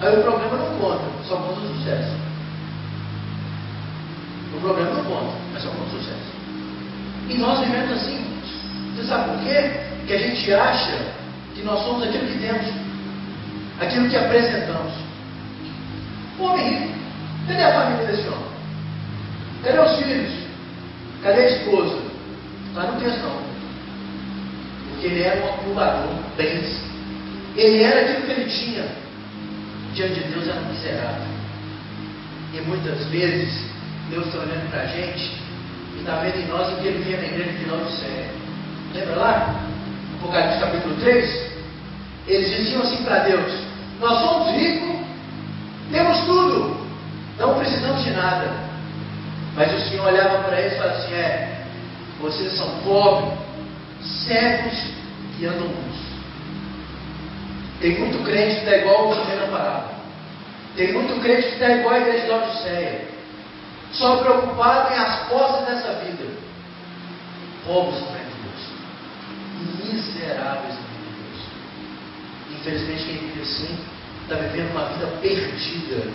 Aí 0.00 0.18
o 0.18 0.22
problema 0.22 0.56
não 0.56 0.78
conta, 0.78 1.04
só 1.26 1.36
conta 1.36 1.60
o 1.60 1.76
sucesso. 1.76 2.12
O 4.54 4.60
problema 4.60 4.90
não 4.90 5.04
conta, 5.04 5.32
mas 5.52 5.62
só 5.62 5.70
conta 5.70 5.96
o 5.96 5.98
sucesso. 5.98 6.32
E 7.28 7.38
nós 7.38 7.60
vivemos 7.60 7.92
assim. 7.92 8.24
Você 8.94 9.04
sabe 9.04 9.30
por 9.30 9.44
quê? 9.44 9.86
que 10.06 10.12
a 10.12 10.18
gente 10.18 10.54
acha 10.54 10.98
que 11.54 11.62
nós 11.62 11.82
somos 11.84 12.06
aquilo 12.06 12.26
que 12.26 12.38
temos, 12.38 12.66
aquilo 13.80 14.08
que 14.08 14.16
apresentamos. 14.16 14.92
O 16.38 16.44
homem 16.44 16.68
rico, 16.68 16.98
cadê 17.48 17.62
a 17.62 17.72
família 17.72 18.06
desse 18.06 18.28
homem? 18.28 18.46
Cadê 19.64 19.78
os 19.80 19.96
filhos? 19.96 20.32
Cadê 21.22 21.40
a 21.40 21.48
esposa? 21.48 21.98
Lá 22.74 22.84
não 22.84 23.00
tem 23.00 23.08
não. 23.08 23.46
Porque 24.90 25.06
ele 25.06 25.22
era 25.22 25.44
um 25.44 25.48
acumulador, 25.48 26.14
bens. 26.36 26.80
Ele 27.56 27.82
era 27.82 28.02
aquilo 28.02 28.26
que 28.26 28.32
ele 28.32 28.50
tinha. 28.50 28.84
Diante 29.96 30.20
de 30.20 30.28
Deus 30.28 30.46
era 30.46 30.60
um 30.60 30.68
miserável. 30.68 31.26
E 32.52 32.60
muitas 32.60 33.06
vezes 33.06 33.64
Deus 34.10 34.26
está 34.26 34.40
olhando 34.40 34.70
para 34.70 34.82
a 34.82 34.86
gente 34.86 35.32
e 35.94 36.00
está 36.00 36.16
vendo 36.16 36.36
em 36.36 36.48
nós 36.48 36.70
o 36.70 36.76
que 36.76 36.86
ele 36.86 37.02
via 37.02 37.16
na 37.16 37.24
igreja 37.24 37.52
de 37.52 37.58
final 37.64 37.78
do 37.78 37.90
céu. 37.90 38.24
Lembra 38.92 39.16
lá? 39.16 39.56
Apocalipse 40.18 40.60
capítulo 40.60 40.96
3, 40.96 41.52
eles 42.28 42.56
diziam 42.58 42.82
assim 42.82 43.02
para 43.04 43.20
Deus: 43.20 43.50
Nós 43.98 44.20
somos 44.20 44.52
ricos, 44.54 45.00
temos 45.90 46.20
tudo, 46.26 46.76
não 47.38 47.58
precisamos 47.58 48.04
de 48.04 48.10
nada. 48.10 48.52
Mas 49.54 49.72
o 49.72 49.88
Senhor 49.88 50.08
olhava 50.08 50.44
para 50.44 50.60
eles 50.60 50.74
e 50.74 50.76
falava 50.76 50.98
assim: 50.98 51.14
É, 51.14 51.64
vocês 52.20 52.52
são 52.52 52.68
pobres, 52.84 53.32
cegos 54.02 54.74
e 55.40 55.46
andam. 55.46 55.70
Tem 57.80 57.98
muito 57.98 58.24
crente 58.24 58.56
que 58.56 58.60
está 58.60 58.76
igual 58.76 59.10
o 59.10 59.16
primeiro 59.16 59.50
parábola. 59.50 59.94
Tem 60.76 60.92
muito 60.92 61.20
crente 61.22 61.42
que 61.42 61.54
está 61.54 61.70
igual 61.70 61.94
a 61.94 61.98
igreja 62.00 62.20
de 62.24 62.28
Laodiceia. 62.28 63.08
Só 63.92 64.16
preocupado 64.18 64.92
em 64.92 64.96
as 64.96 65.28
posses 65.28 65.66
dessa 65.66 65.92
vida. 66.04 66.24
Pobres 67.66 68.06
miseráveis 70.26 70.74
na 70.74 70.80
Deus. 70.80 72.60
Infelizmente, 72.60 73.04
quem 73.04 73.18
vive 73.18 73.42
assim 73.42 73.78
está 74.22 74.36
vivendo 74.36 74.70
uma 74.72 74.88
vida 74.88 75.06
perdida, 75.20 76.10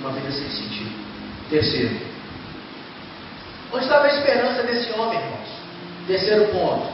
uma 0.00 0.12
vida 0.12 0.30
sem 0.30 0.48
sentido. 0.50 1.08
Terceiro, 1.50 1.96
onde 3.72 3.84
estava 3.84 4.04
a 4.04 4.08
esperança 4.08 4.62
desse 4.62 4.92
homem, 4.98 5.18
irmãos? 5.18 5.48
Terceiro 6.06 6.46
ponto. 6.48 6.88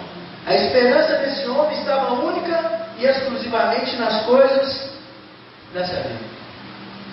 A 0.47 0.55
esperança 0.55 1.17
desse 1.19 1.49
homem 1.49 1.79
estava 1.79 2.13
única 2.15 2.84
e 2.99 3.05
exclusivamente 3.05 3.97
nas 3.97 4.25
coisas 4.25 4.91
dessa 5.73 5.95
vida. 6.03 6.25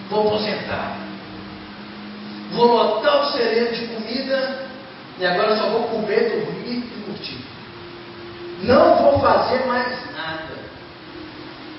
Vou 0.09 0.27
aposentar. 0.27 0.97
Vou 2.51 2.67
lotar 2.67 3.21
o 3.21 3.31
celeiro 3.31 3.73
de 3.73 3.87
comida 3.87 4.65
e 5.17 5.25
agora 5.25 5.55
só 5.55 5.69
vou 5.69 5.83
comer, 5.83 6.29
dormir 6.29 6.77
e 6.77 7.03
curtir. 7.05 7.45
Não 8.63 8.95
vou 8.97 9.19
fazer 9.19 9.65
mais 9.65 9.87
nada. 10.15 10.61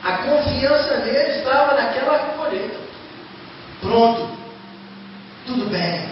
A 0.03 0.13
confiança 0.19 0.97
nele 0.99 1.39
estava 1.39 1.75
naquela 1.75 2.19
colheita. 2.37 2.79
Pronto. 3.81 4.29
Tudo 5.47 5.69
bem. 5.71 6.09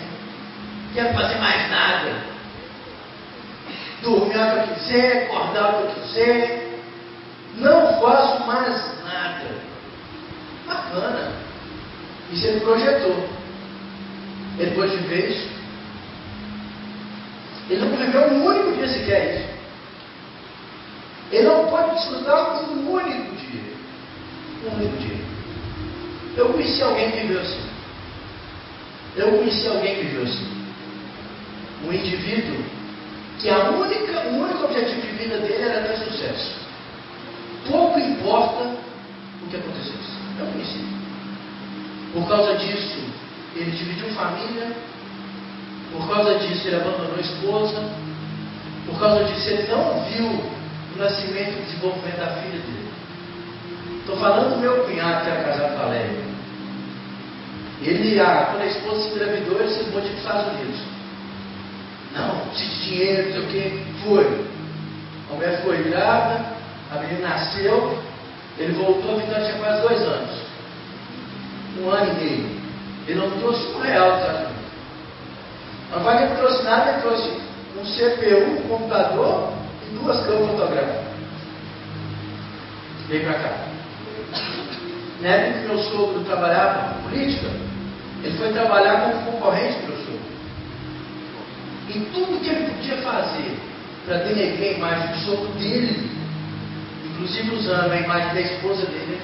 Quero 0.94 1.14
fazer 1.14 1.38
mais 1.38 1.70
nada. 1.70 2.14
Dormir 4.03 4.38
hora 4.38 4.62
que 4.62 4.70
eu 4.70 4.74
quiser, 4.74 5.24
acordar 5.24 5.74
hora 5.74 5.87
que 5.87 5.98
eu 5.98 6.03
quiser. 6.03 6.70
Não 7.61 8.01
faço 8.01 8.46
mais 8.46 9.05
nada. 9.05 9.46
Bacana. 10.66 11.33
Isso 12.33 12.46
ele 12.46 12.61
projetou. 12.61 13.29
Ele 14.59 14.70
pôde 14.73 14.96
viver 14.96 15.31
isso. 15.31 15.49
Ele 17.68 17.85
não 17.85 17.96
viveu 17.96 18.23
um 18.29 18.44
único 18.46 18.73
dia 18.73 18.88
sequer 18.88 19.35
isso. 19.37 19.51
Ele 21.31 21.46
não 21.46 21.66
pode 21.68 21.90
desfrutar 21.94 22.64
um 22.64 22.92
único 22.92 23.37
dia. 23.37 23.62
Um 24.64 24.77
único 24.77 24.96
dia. 24.96 25.25
Eu 26.37 26.49
conheci 26.49 26.83
alguém 26.83 27.11
que 27.11 27.20
viveu 27.20 27.40
assim. 27.40 27.70
Eu 29.16 29.33
conheci 29.33 29.68
alguém 29.68 29.96
que 29.96 30.03
viveu 30.03 30.23
assim. 30.23 30.61
Um 31.87 31.92
indivíduo 31.92 32.64
que 33.38 33.49
a 33.49 33.70
única, 33.70 34.20
o 34.29 34.40
único 34.40 34.64
objetivo 34.64 35.01
de 35.01 35.09
vida 35.09 35.38
dele 35.38 35.62
era 35.62 35.88
ter 35.88 35.96
sucesso. 36.05 36.70
Pouco 37.71 37.99
importa 37.99 38.65
o 39.45 39.49
que 39.49 39.57
acontecesse. 39.57 40.19
Eu 40.39 40.47
conheci. 40.47 40.85
Por 42.13 42.29
causa 42.29 42.55
disso, 42.57 42.99
ele 43.55 43.71
dividiu 43.71 44.09
família. 44.09 44.73
Por 45.93 46.09
causa 46.09 46.39
disso, 46.39 46.67
ele 46.67 46.77
abandonou 46.77 47.17
a 47.17 47.21
esposa. 47.21 47.83
Por 48.87 48.99
causa 48.99 49.25
disso, 49.25 49.49
ele 49.51 49.69
não 49.69 50.05
viu 50.05 50.27
o 50.27 50.99
nascimento 50.99 51.53
e 51.53 51.63
o 51.63 51.65
desenvolvimento 51.65 52.19
da 52.19 52.27
filha 52.27 52.59
dele. 52.59 52.91
Estou 54.01 54.17
falando 54.17 54.55
do 54.55 54.61
meu 54.61 54.85
cunhado 54.85 55.25
que 55.25 55.31
era 55.31 55.45
casado 55.45 55.77
com 55.77 55.83
a 55.83 55.87
Lélia. 55.87 56.31
Ele, 57.83 58.21
ah, 58.21 58.49
quando 58.51 58.63
a 58.63 58.67
esposa 58.67 59.03
se 59.03 59.15
engravidou, 59.15 59.61
ele 59.61 59.71
se 59.71 59.85
mudou 59.85 60.03
para 60.03 60.11
os 60.11 60.19
Estados 60.19 60.53
Unidos. 60.53 60.81
Não, 62.15 62.47
preciso 62.49 62.71
de 62.71 62.85
dinheiro, 62.85 63.23
não 63.23 63.33
sei 63.33 63.41
o 63.41 63.47
quê. 63.47 63.83
Foi. 64.05 64.45
A 65.31 65.35
mulher 65.35 65.63
foi 65.63 65.83
grávida, 65.85 66.45
a 66.90 66.98
menina 66.98 67.29
nasceu, 67.29 67.98
ele 68.59 68.72
voltou, 68.72 69.14
a 69.14 69.18
menina 69.18 69.40
tinha 69.40 69.59
quase 69.59 69.83
dois 69.83 70.03
anos. 70.03 70.31
Um 71.81 71.90
ano 71.90 72.12
e 72.12 72.24
meio. 72.24 72.61
Ele 73.07 73.20
não 73.20 73.31
trouxe 73.38 73.66
um 73.68 73.81
real 73.81 74.11
dos 74.11 74.20
Estados 74.20 74.40
Unidos. 74.40 74.61
Não 75.92 76.00
vai 76.00 76.18
que 76.18 76.24
ele 76.24 76.37
trouxe 76.37 76.62
nada, 76.64 76.90
ele 76.90 77.00
trouxe 77.00 77.40
um 77.79 77.85
CPU, 77.85 78.64
um 78.64 78.68
computador 78.68 79.53
e 79.87 79.94
duas 79.96 80.20
câmeras 80.20 80.50
fotográficas. 80.50 81.11
Veio 83.09 83.24
para 83.24 83.35
cá. 83.35 83.70
Na 85.20 85.29
época 85.29 85.59
que 85.61 85.66
meu 85.66 85.79
sogro 85.79 86.24
trabalhava 86.24 86.94
com 86.94 87.03
política, 87.09 87.48
ele 88.22 88.37
foi 88.37 88.53
trabalhar 88.53 89.00
como 89.03 89.33
concorrente 89.33 89.79
do 89.81 89.88
meu 89.88 89.96
sogro. 89.98 90.20
E 91.88 92.00
tudo 92.12 92.40
que 92.40 92.50
ele 92.50 92.70
podia 92.70 92.96
fazer 92.98 93.59
para 94.07 94.18
denegrir 94.18 94.74
a 94.74 94.76
imagem 94.76 95.09
do 95.09 95.18
sogro 95.24 95.48
dele, 95.59 96.11
inclusive 97.21 97.55
usando 97.55 97.93
a 97.93 97.97
imagem 97.97 98.35
da 98.35 98.41
esposa 98.41 98.87
dele. 98.87 99.21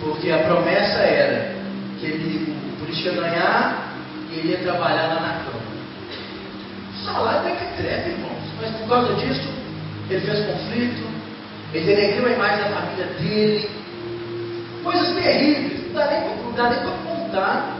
Porque 0.00 0.30
a 0.30 0.38
promessa 0.38 0.98
era 0.98 1.54
que 1.98 2.06
ele, 2.06 2.56
o 2.72 2.80
político 2.80 3.08
ia 3.08 3.20
ganhar 3.20 3.92
ele 4.32 4.52
ia 4.52 4.58
trabalhar 4.58 5.08
lá 5.08 5.20
na 5.20 5.44
Câmara. 5.44 5.72
O 6.90 7.04
salário 7.04 7.48
é 7.48 7.56
que 7.56 7.82
treve, 7.82 8.10
irmãos. 8.10 8.42
Mas 8.60 8.70
por 8.76 8.88
causa 8.88 9.14
disso, 9.14 9.48
ele 10.08 10.20
fez 10.20 10.46
conflito, 10.46 11.06
ele 11.74 11.86
denegriu 11.86 12.26
a 12.26 12.30
imagem 12.30 12.58
da 12.58 12.70
família 12.70 13.06
dele. 13.06 13.70
Coisas 14.82 15.14
terríveis, 15.14 15.86
não 15.86 15.94
dá 15.94 16.06
nem, 16.06 16.36
não 16.36 16.52
dá 16.52 16.70
nem 16.70 16.78
para 16.80 16.90
contar. 16.90 17.76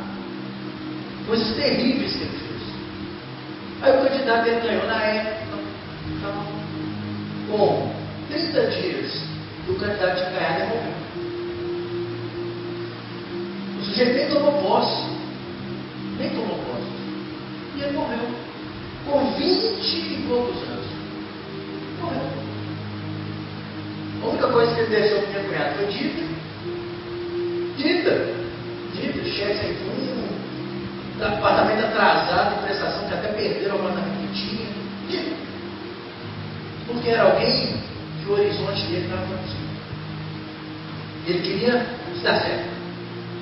Coisas 1.27 1.57
terríveis 1.57 2.13
que 2.13 2.23
ele 2.23 2.39
fez. 2.39 2.63
Aí 3.83 3.99
o 3.99 4.09
candidato 4.09 4.47
ele 4.49 4.61
ganhou 4.61 4.87
na 4.87 5.03
época. 5.03 5.52
Com 7.53 7.87
30 8.31 8.67
dias, 8.71 9.13
o 9.69 9.75
candidato 9.75 10.17
tinha 10.17 10.31
ganhado 10.31 10.63
e 10.63 10.67
morreu. 10.69 10.93
O 13.79 13.85
sujeito 13.85 14.15
nem 14.15 14.29
tomou 14.31 14.53
posse. 14.63 15.03
Nem 16.19 16.31
tomou 16.31 16.57
posse. 16.57 16.89
E 17.77 17.83
ele 17.83 17.93
morreu. 17.93 18.31
Com 19.05 19.33
20 19.33 19.45
e 19.45 20.25
poucos 20.27 20.63
anos. 20.63 20.87
Morreu. 22.01 22.43
A 24.23 24.27
única 24.29 24.49
coisa 24.49 24.75
que 24.75 24.81
ele 24.81 24.97
deixou 24.97 25.21
para 25.21 25.29
minha 25.29 25.45
cunhada 25.45 25.75
foi 25.75 25.87
dita. 25.89 26.23
Dita. 27.77 28.43
Dita, 28.95 29.25
cheque 29.29 29.59
sem 29.59 29.75
fundo, 29.75 30.13
apartamento 31.21 31.85
atrasado 31.85 32.55
de 32.57 32.63
prestação, 32.65 33.09
que 33.09 33.15
até 33.15 33.29
perderam 33.29 33.77
o 33.77 33.81
apartamento 33.81 34.33
que 34.33 34.41
tinha. 34.41 34.67
Dita. 35.09 35.43
Porque 37.03 37.17
era 37.17 37.33
alguém 37.33 37.75
que 38.23 38.31
o 38.31 38.33
horizonte 38.33 38.87
dele 38.87 39.07
estava 39.07 39.27
contigo. 39.27 39.73
Ele 41.27 41.41
queria 41.41 41.85
que 42.15 42.21
dar 42.23 42.41
certo. 42.41 42.71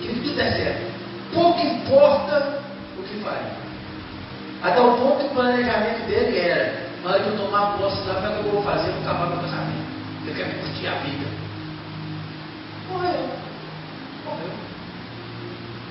Queria 0.00 0.14
que 0.14 0.20
tudo 0.22 0.34
der 0.34 0.52
certo. 0.52 0.80
Pouco 1.34 1.60
importa 1.60 2.58
o 2.98 3.02
que 3.02 3.22
faz. 3.22 3.46
Até 4.62 4.80
o 4.80 4.96
ponto 4.96 5.18
que 5.18 5.26
o 5.26 5.34
planejamento 5.34 6.06
dele 6.06 6.38
era, 6.38 6.86
na 7.04 7.10
hora 7.10 7.22
que 7.22 7.28
eu 7.28 7.36
tomar 7.36 7.76
posse, 7.76 8.02
sabe 8.06 8.28
o 8.28 8.42
que 8.42 8.48
eu 8.48 8.52
vou 8.52 8.62
fazer? 8.62 8.92
Vou 8.92 9.02
acabar 9.02 9.26
meu 9.26 9.40
casamento. 9.40 9.90
Eu 10.26 10.34
quero 10.34 10.58
curtir 10.60 10.86
a 10.86 10.94
vida. 11.00 11.26
Morreu. 12.88 13.28
Morreu. 14.24 14.50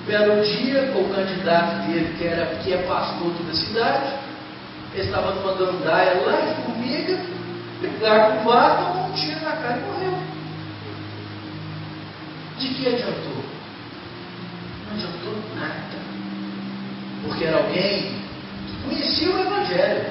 Belo 0.08 0.44
dia, 0.44 0.92
o 0.96 1.14
candidato 1.14 1.86
dele, 1.86 2.16
que, 2.18 2.26
era, 2.26 2.46
que 2.64 2.74
é 2.74 2.78
pastor 2.88 3.32
da 3.32 3.54
cidade, 3.54 4.14
ele 4.96 5.04
estava 5.04 5.36
numa 5.36 5.54
gandaia 5.54 6.26
lá 6.26 6.50
em 6.50 6.64
Formiga, 6.64 7.39
com 7.88 8.50
vaca, 8.50 8.92
tomou 8.92 9.08
um 9.08 9.14
tiro 9.14 9.42
na 9.42 9.52
cara 9.52 9.78
e 9.78 9.82
morreu. 9.82 10.20
De 12.58 12.68
que 12.68 12.88
adiantou? 12.88 13.44
Não 14.86 14.94
adiantou 14.94 15.34
nada. 15.56 16.00
Porque 17.24 17.46
era 17.46 17.58
alguém 17.58 18.20
que 18.68 18.84
conhecia 18.84 19.30
o 19.30 19.40
Evangelho. 19.40 20.06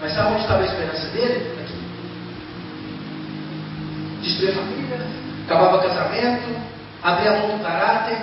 Mas 0.00 0.12
sabe 0.12 0.32
onde 0.32 0.42
estava 0.42 0.62
a 0.62 0.66
esperança 0.66 1.06
dele? 1.08 1.52
Aqui. 1.60 1.78
Destruir 4.22 4.50
a 4.50 4.54
família, 4.54 5.06
acabava 5.44 5.82
casamento, 5.82 6.60
abria 7.02 7.40
mão 7.40 7.56
do 7.56 7.62
caráter, 7.62 8.18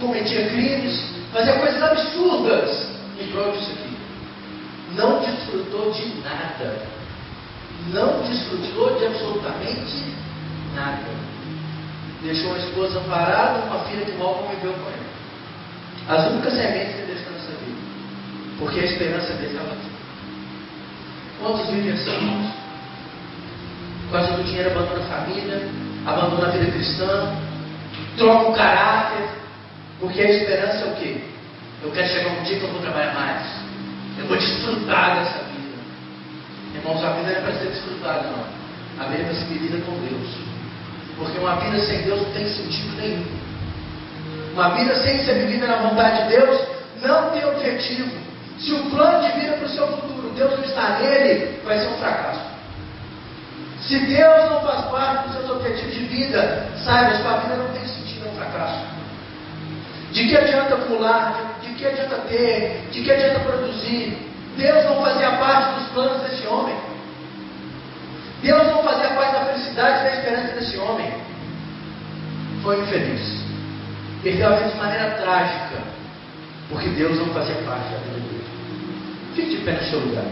cometia 0.00 0.48
crimes, 0.48 1.04
fazia 1.32 1.58
coisas 1.58 1.82
absurdas 1.82 2.88
em 3.20 3.26
prol 3.28 3.52
disso 3.52 3.72
aqui. 3.72 3.96
Não 4.94 5.20
desfrutou 5.20 5.90
de 5.92 6.06
nada. 6.22 6.97
Não 7.86 8.22
desfrutou 8.22 8.98
de 8.98 9.06
absolutamente 9.06 10.04
nada. 10.74 11.06
Deixou 12.22 12.50
uma 12.50 12.58
esposa 12.58 13.00
parada, 13.08 13.64
uma 13.66 13.84
filha 13.84 14.04
que 14.04 14.12
mal 14.18 14.34
conviveu 14.34 14.72
com 14.72 14.90
ele. 14.90 15.08
As 16.08 16.26
únicas 16.30 16.54
sementes 16.54 16.96
que 16.96 17.02
deixou 17.02 17.32
nessa 17.32 17.52
vida. 17.52 17.78
Porque 18.58 18.80
a 18.80 18.84
esperança 18.84 19.32
dele 19.34 19.46
estava 19.46 19.72
aqui. 19.72 19.88
Quantos 21.40 21.66
vivem 21.68 21.92
assim, 21.92 22.50
causa 24.10 24.32
do 24.32 24.44
dinheiro 24.44 24.70
abandona 24.70 25.04
a 25.04 25.06
família, 25.06 25.68
abandona 26.06 26.48
a 26.48 26.50
vida 26.50 26.70
cristã, 26.72 27.34
troca 28.16 28.50
o 28.50 28.54
caráter, 28.54 29.28
porque 30.00 30.20
a 30.20 30.30
esperança 30.30 30.84
é 30.84 30.90
o 30.90 30.96
quê? 30.96 31.20
Eu 31.82 31.90
quero 31.92 32.08
chegar 32.08 32.30
um 32.30 32.42
dia 32.42 32.58
que 32.58 32.64
eu 32.64 32.72
vou 32.72 32.80
trabalhar 32.80 33.14
mais. 33.14 33.46
Eu 34.18 34.26
vou 34.26 34.36
desfrutar 34.36 35.16
dessa. 35.16 35.47
Irmãos, 36.88 37.04
a 37.04 37.10
vida 37.10 37.32
é 37.32 37.40
para 37.42 37.52
ser 37.52 37.66
desfrutada, 37.66 38.28
não. 38.30 39.04
A 39.04 39.08
vida 39.10 39.28
é 39.28 39.34
ser 39.34 39.44
vivida 39.44 39.76
com 39.84 39.92
Deus. 40.00 40.28
Porque 41.18 41.38
uma 41.38 41.56
vida 41.56 41.78
sem 41.80 41.98
Deus 42.00 42.22
não 42.22 42.32
tem 42.32 42.48
sentido 42.48 42.96
nenhum. 42.96 43.26
Uma 44.54 44.70
vida 44.70 44.94
sem 44.94 45.18
ser 45.18 45.34
vivida 45.34 45.66
na 45.66 45.76
vontade 45.76 46.22
de 46.22 46.28
Deus 46.36 46.62
não 47.02 47.30
tem 47.30 47.44
objetivo. 47.44 48.10
Se 48.58 48.72
o 48.72 48.90
plano 48.90 49.20
de 49.20 49.38
vida 49.38 49.52
para 49.52 49.66
o 49.66 49.68
seu 49.68 49.86
futuro, 49.86 50.30
Deus 50.34 50.50
não 50.52 50.64
está 50.64 50.98
nele, 50.98 51.60
vai 51.62 51.78
ser 51.78 51.88
um 51.88 51.98
fracasso. 51.98 52.40
Se 53.82 53.98
Deus 53.98 54.50
não 54.50 54.62
faz 54.62 54.86
parte 54.86 55.28
dos 55.28 55.36
seus 55.36 55.50
objetivos 55.50 55.94
de 55.94 56.04
vida, 56.04 56.68
saiba, 56.82 57.18
sua 57.18 57.36
vida 57.36 57.54
não 57.56 57.68
tem 57.68 57.86
sentido, 57.86 58.26
é 58.26 58.30
um 58.30 58.34
fracasso. 58.34 58.80
De 60.12 60.26
que 60.26 60.36
adianta 60.38 60.76
pular? 60.76 61.58
De 61.60 61.68
que 61.74 61.86
adianta 61.86 62.16
ter? 62.28 62.88
De 62.90 63.02
que 63.02 63.12
adianta 63.12 63.40
produzir? 63.40 64.26
Deus 64.56 64.84
não 64.86 65.02
fazia 65.02 65.30
parte 65.32 65.80
dos 65.80 65.88
planos 65.90 66.22
desse 66.22 66.46
homem. 66.46 66.77
Deus 68.48 68.66
não 68.68 68.82
fazia 68.82 69.10
parte 69.10 69.32
da 69.34 69.44
felicidade 69.44 70.00
e 70.00 70.02
da 70.04 70.16
esperança 70.16 70.54
desse 70.54 70.78
homem. 70.78 71.12
Foi 72.62 72.80
infeliz. 72.80 73.44
Perdeu 74.22 74.48
a 74.48 74.56
vida 74.56 74.70
de 74.70 74.76
maneira 74.78 75.10
trágica. 75.10 75.82
Porque 76.70 76.88
Deus 76.88 77.18
não 77.18 77.26
fazia 77.34 77.56
parte 77.56 77.92
da 77.92 77.98
vida 77.98 78.20
dele. 78.20 78.44
Fique 79.34 79.50
de 79.50 79.64
pé 79.64 79.72
no 79.72 79.82
seu 79.82 80.00
lugar. 80.00 80.24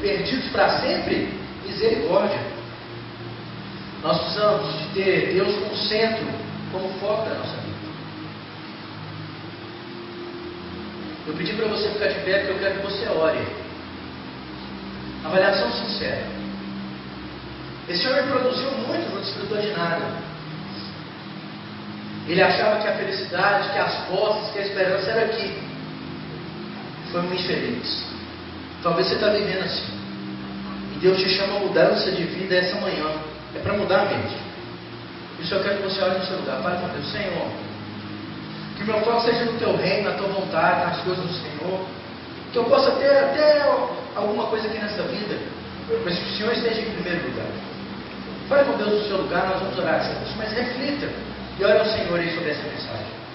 Perdidos 0.00 0.50
para 0.50 0.80
sempre, 0.80 1.28
misericórdia. 1.64 2.40
Nós 4.02 4.18
precisamos 4.20 4.72
de 4.78 4.88
ter 4.94 5.34
Deus 5.34 5.54
como 5.56 5.76
centro, 5.76 6.26
como 6.70 6.88
foco 7.00 7.28
da 7.28 7.34
nossa 7.36 7.56
vida. 7.56 7.76
Eu 11.26 11.34
pedi 11.34 11.52
para 11.54 11.66
você 11.66 11.88
ficar 11.88 12.08
de 12.08 12.20
pé 12.20 12.38
porque 12.38 12.52
eu 12.52 12.58
quero 12.58 12.80
que 12.80 12.86
você 12.86 13.08
ore. 13.08 13.46
Avaliação 15.24 15.72
sincera. 15.72 16.24
Esse 17.88 18.06
homem 18.06 18.26
produziu 18.26 18.70
muito, 18.70 19.12
não 19.12 19.20
desfrutou 19.20 19.58
de 19.58 19.70
nada. 19.70 20.06
Ele 22.28 22.42
achava 22.42 22.80
que 22.80 22.88
a 22.88 22.96
felicidade, 22.96 23.72
que 23.72 23.78
as 23.78 23.94
posses, 24.06 24.52
que 24.52 24.58
a 24.58 24.62
esperança 24.62 25.10
era 25.10 25.26
aqui. 25.26 25.52
Foi 27.12 27.22
muito 27.22 27.42
infeliz. 27.42 28.15
Talvez 28.86 29.08
você 29.08 29.14
está 29.14 29.30
vivendo 29.30 29.64
assim. 29.64 29.92
E 30.94 30.98
Deus 31.00 31.18
te 31.18 31.28
chama 31.28 31.56
a 31.56 31.58
mudança 31.58 32.08
de 32.12 32.22
vida 32.22 32.54
essa 32.54 32.80
manhã. 32.80 33.16
É 33.52 33.58
para 33.58 33.72
mudar 33.72 34.04
mente. 34.04 34.36
Isso 35.40 35.52
eu 35.56 35.60
quero 35.64 35.78
que 35.78 35.82
você 35.82 36.00
olhe 36.02 36.18
no 36.18 36.24
seu 36.24 36.36
lugar. 36.36 36.62
Fale 36.62 36.78
com 36.78 36.88
Deus, 36.94 37.10
Senhor. 37.10 37.48
Que 38.76 38.84
meu 38.84 39.00
foco 39.00 39.22
seja 39.22 39.44
no 39.46 39.58
teu 39.58 39.76
reino, 39.76 40.08
na 40.08 40.16
tua 40.16 40.28
vontade, 40.28 40.86
nas 40.86 41.00
coisas 41.00 41.24
do 41.24 41.34
Senhor. 41.34 41.84
Que 42.52 42.58
eu 42.58 42.64
possa 42.66 42.92
ter 42.92 43.10
até 43.10 43.62
alguma 44.14 44.46
coisa 44.46 44.68
aqui 44.68 44.78
nessa 44.78 45.02
vida. 45.02 45.36
Mas 46.04 46.16
que 46.16 46.24
o 46.24 46.36
Senhor 46.36 46.52
esteja 46.52 46.80
em 46.82 46.90
primeiro 46.92 47.26
lugar. 47.26 47.46
Fale 48.48 48.70
com 48.70 48.76
Deus 48.78 49.02
no 49.02 49.08
seu 49.08 49.16
lugar, 49.16 49.48
nós 49.48 49.62
vamos 49.62 49.76
orar 49.80 50.00
juntos. 50.00 50.32
Mas 50.36 50.52
reflita 50.52 51.08
e 51.58 51.64
ore 51.64 51.76
ao 51.76 51.86
Senhor 51.86 52.20
aí 52.20 52.32
sobre 52.36 52.50
essa 52.52 52.62
mensagem. 52.62 53.25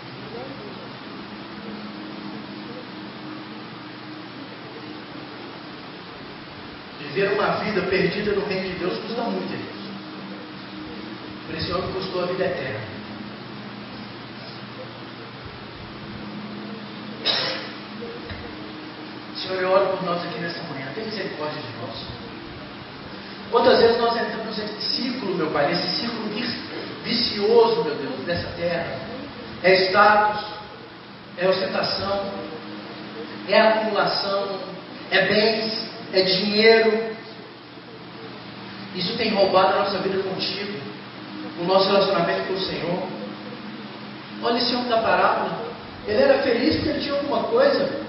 Viver 7.13 7.34
uma 7.34 7.58
vida 7.58 7.82
perdida 7.82 8.32
no 8.32 8.45
reino 8.45 8.69
de 8.69 8.76
Deus 8.76 8.97
custa 9.00 9.21
muito, 9.24 9.52
irmãos. 9.52 9.82
Por 11.45 11.56
esse 11.58 11.74
homem 11.74 11.91
custou 11.91 12.24
a 12.24 12.26
vida 12.28 12.45
eterna. 12.45 12.80
Senhor, 19.36 19.62
eu 19.62 19.71
oro 19.71 19.97
por 19.97 20.04
nós 20.04 20.24
aqui 20.24 20.39
nessa 20.39 20.63
manhã. 20.71 20.88
Tem 20.95 21.04
misericórdia 21.04 21.62
de 21.62 21.82
nós. 21.82 21.97
Quantas 23.52 23.80
vezes 23.80 23.97
nós 23.97 24.15
entramos 24.15 24.58
nesse 24.58 24.82
ciclo, 24.82 25.36
meu 25.36 25.52
Pai, 25.52 25.67
nesse 25.67 25.88
ciclo 26.00 26.30
vicioso, 27.04 27.84
meu 27.84 27.95
Deus, 27.95 28.26
dessa 28.26 28.47
terra? 28.56 28.97
É 29.63 29.74
status, 29.88 30.45
é 31.38 31.50
ostentação, 31.50 32.32
é 33.50 33.60
acumulação, 33.60 34.60
é 35.12 35.26
bens, 35.26 35.90
é 36.13 36.21
dinheiro. 36.21 37.15
Isso 38.95 39.15
tem 39.17 39.34
roubado 39.34 39.76
a 39.76 39.80
nossa 39.84 40.00
vida 40.00 40.21
contigo, 40.21 40.80
o 41.62 41.63
nosso 41.63 41.88
relacionamento 41.88 42.47
com 42.47 42.54
o 42.54 42.60
Senhor. 42.60 43.04
Olha 44.43 44.58
esse 44.58 44.76
homem 44.76 44.89
da 44.89 44.97
parábola. 44.97 45.71
Ele 46.08 46.21
era 46.21 46.39
feliz 46.39 46.76
porque 46.76 46.89
ele 46.89 47.00
tinha 47.00 47.13
alguma 47.13 47.43
coisa. 47.43 48.02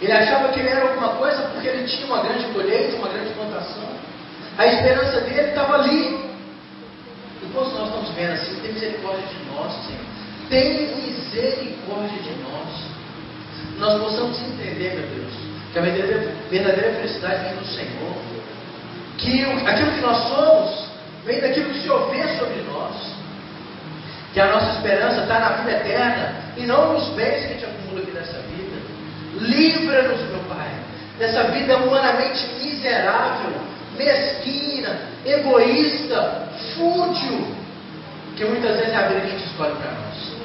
Ele 0.00 0.12
achava 0.12 0.48
que 0.48 0.60
ele 0.60 0.68
era 0.68 0.88
alguma 0.88 1.08
coisa 1.16 1.42
porque 1.52 1.68
ele 1.68 1.86
tinha 1.86 2.06
uma 2.06 2.22
grande 2.22 2.46
colheita, 2.46 2.96
uma 2.96 3.08
grande 3.08 3.32
plantação. 3.34 3.88
A 4.56 4.66
esperança 4.66 5.20
dele 5.22 5.48
estava 5.48 5.74
ali. 5.74 6.28
Enquanto 7.42 7.72
nós 7.72 7.88
estamos 7.88 8.10
vendo 8.10 8.32
assim, 8.32 8.60
tem 8.60 8.72
misericórdia 8.72 9.26
de 9.26 9.44
nós, 9.50 9.72
Senhor. 9.86 10.00
Tem 10.48 10.96
misericórdia 10.96 12.22
de 12.22 12.30
nós. 12.42 12.98
Nós 13.78 14.02
possamos 14.02 14.40
entender, 14.40 14.94
meu 14.94 15.06
Deus, 15.06 15.47
que 15.72 15.78
a 15.78 15.82
verdadeira, 15.82 16.32
verdadeira 16.50 16.92
felicidade 16.94 17.44
vem 17.44 17.56
do 17.56 17.66
Senhor. 17.66 18.16
Que 19.18 19.42
aquilo 19.66 19.92
que 19.92 20.00
nós 20.00 20.28
somos 20.28 20.88
vem 21.24 21.40
daquilo 21.40 21.70
que 21.70 21.82
Senhor 21.82 22.10
vê 22.10 22.22
sobre 22.38 22.62
nós. 22.62 22.94
Que 24.32 24.40
a 24.40 24.46
nossa 24.46 24.72
esperança 24.72 25.22
está 25.22 25.38
na 25.38 25.48
vida 25.50 25.72
eterna 25.72 26.34
e 26.56 26.62
não 26.62 26.92
nos 26.92 27.08
bens 27.10 27.40
que 27.40 27.46
a 27.46 27.48
gente 27.48 27.64
acumula 27.64 28.02
aqui 28.02 28.10
nessa 28.12 28.38
vida. 28.38 28.76
Livra-nos, 29.40 30.20
meu 30.30 30.40
Pai, 30.48 30.70
dessa 31.18 31.44
vida 31.44 31.76
humanamente 31.78 32.46
miserável, 32.62 33.52
mesquina, 33.96 34.98
egoísta, 35.24 36.48
fútil, 36.74 37.54
que 38.36 38.44
muitas 38.44 38.76
vezes 38.76 38.92
é 38.92 38.96
a 38.96 39.08
vida 39.08 39.20
que 39.20 39.26
a 39.26 39.30
gente 39.30 39.44
escolhe 39.44 39.74
para 39.74 39.90
nós. 39.90 40.38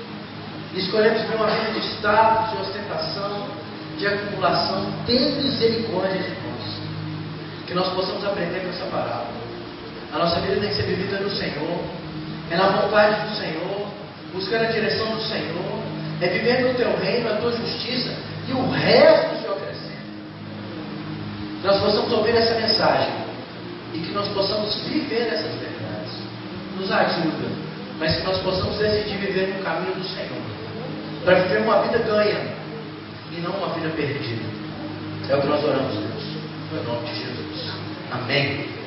Escolhemos 0.76 1.22
ter 1.22 1.36
uma 1.36 1.48
vida 1.48 1.80
de 1.80 1.88
status, 1.96 2.52
de 2.52 2.64
ostentação, 2.64 3.48
de 3.98 4.08
acumulação. 4.08 4.86
Tem 5.06 5.32
misericórdia 5.42 6.22
de 6.22 6.30
nós. 6.30 6.82
Que 7.68 7.74
nós 7.74 7.90
possamos 7.94 8.24
aprender 8.26 8.60
com 8.62 8.70
essa 8.70 8.86
parábola. 8.86 9.44
A 10.14 10.20
nossa 10.20 10.40
vida 10.42 10.60
tem 10.60 10.70
que 10.70 10.76
ser 10.76 10.84
vivida 10.84 11.18
no 11.20 11.30
Senhor, 11.30 11.80
é 12.52 12.56
na 12.56 12.68
vontade 12.68 13.30
do 13.30 13.36
Senhor, 13.36 13.88
buscando 14.32 14.66
a 14.66 14.72
direção 14.72 15.08
do 15.08 15.22
Senhor, 15.22 15.80
é 16.22 16.28
viver 16.28 16.68
no 16.68 16.76
teu 16.76 16.96
reino, 17.00 17.32
a 17.32 17.38
tua 17.38 17.52
justiça 17.52 18.14
e 18.48 18.52
o 18.52 18.70
resto 18.70 19.42
Senhor 19.42 19.58
crescendo. 19.58 20.04
Que 21.62 21.68
nós 21.68 21.80
possamos 21.80 22.12
ouvir 22.12 22.36
essa 22.36 22.54
mensagem 22.56 23.14
e 23.94 24.00
que 24.00 24.12
nós 24.12 24.28
possamos 24.30 24.76
viver 24.88 25.34
essas 25.34 25.52
verdades. 25.56 26.14
Nos 26.78 26.92
ajuda, 26.92 27.48
mas 28.00 28.16
que 28.16 28.24
nós 28.24 28.38
possamos 28.40 28.78
decidir 28.78 29.18
viver 29.18 29.56
no 29.56 29.64
caminho 29.64 29.96
do 29.96 30.04
Senhor, 30.04 30.42
para 31.24 31.36
viver 31.36 31.62
uma 31.62 31.82
vida 31.82 31.98
ganha 32.00 32.63
e 33.36 33.42
não 33.42 33.52
uma 33.52 33.74
vida 33.74 33.90
perdida. 33.90 34.44
É 35.30 35.36
o 35.36 35.42
que 35.42 35.48
nós 35.48 35.64
oramos, 35.64 35.94
Deus, 35.94 36.24
no 36.72 36.84
nome 36.84 37.08
de 37.08 37.16
Jesus. 37.16 37.74
Amém. 38.12 38.83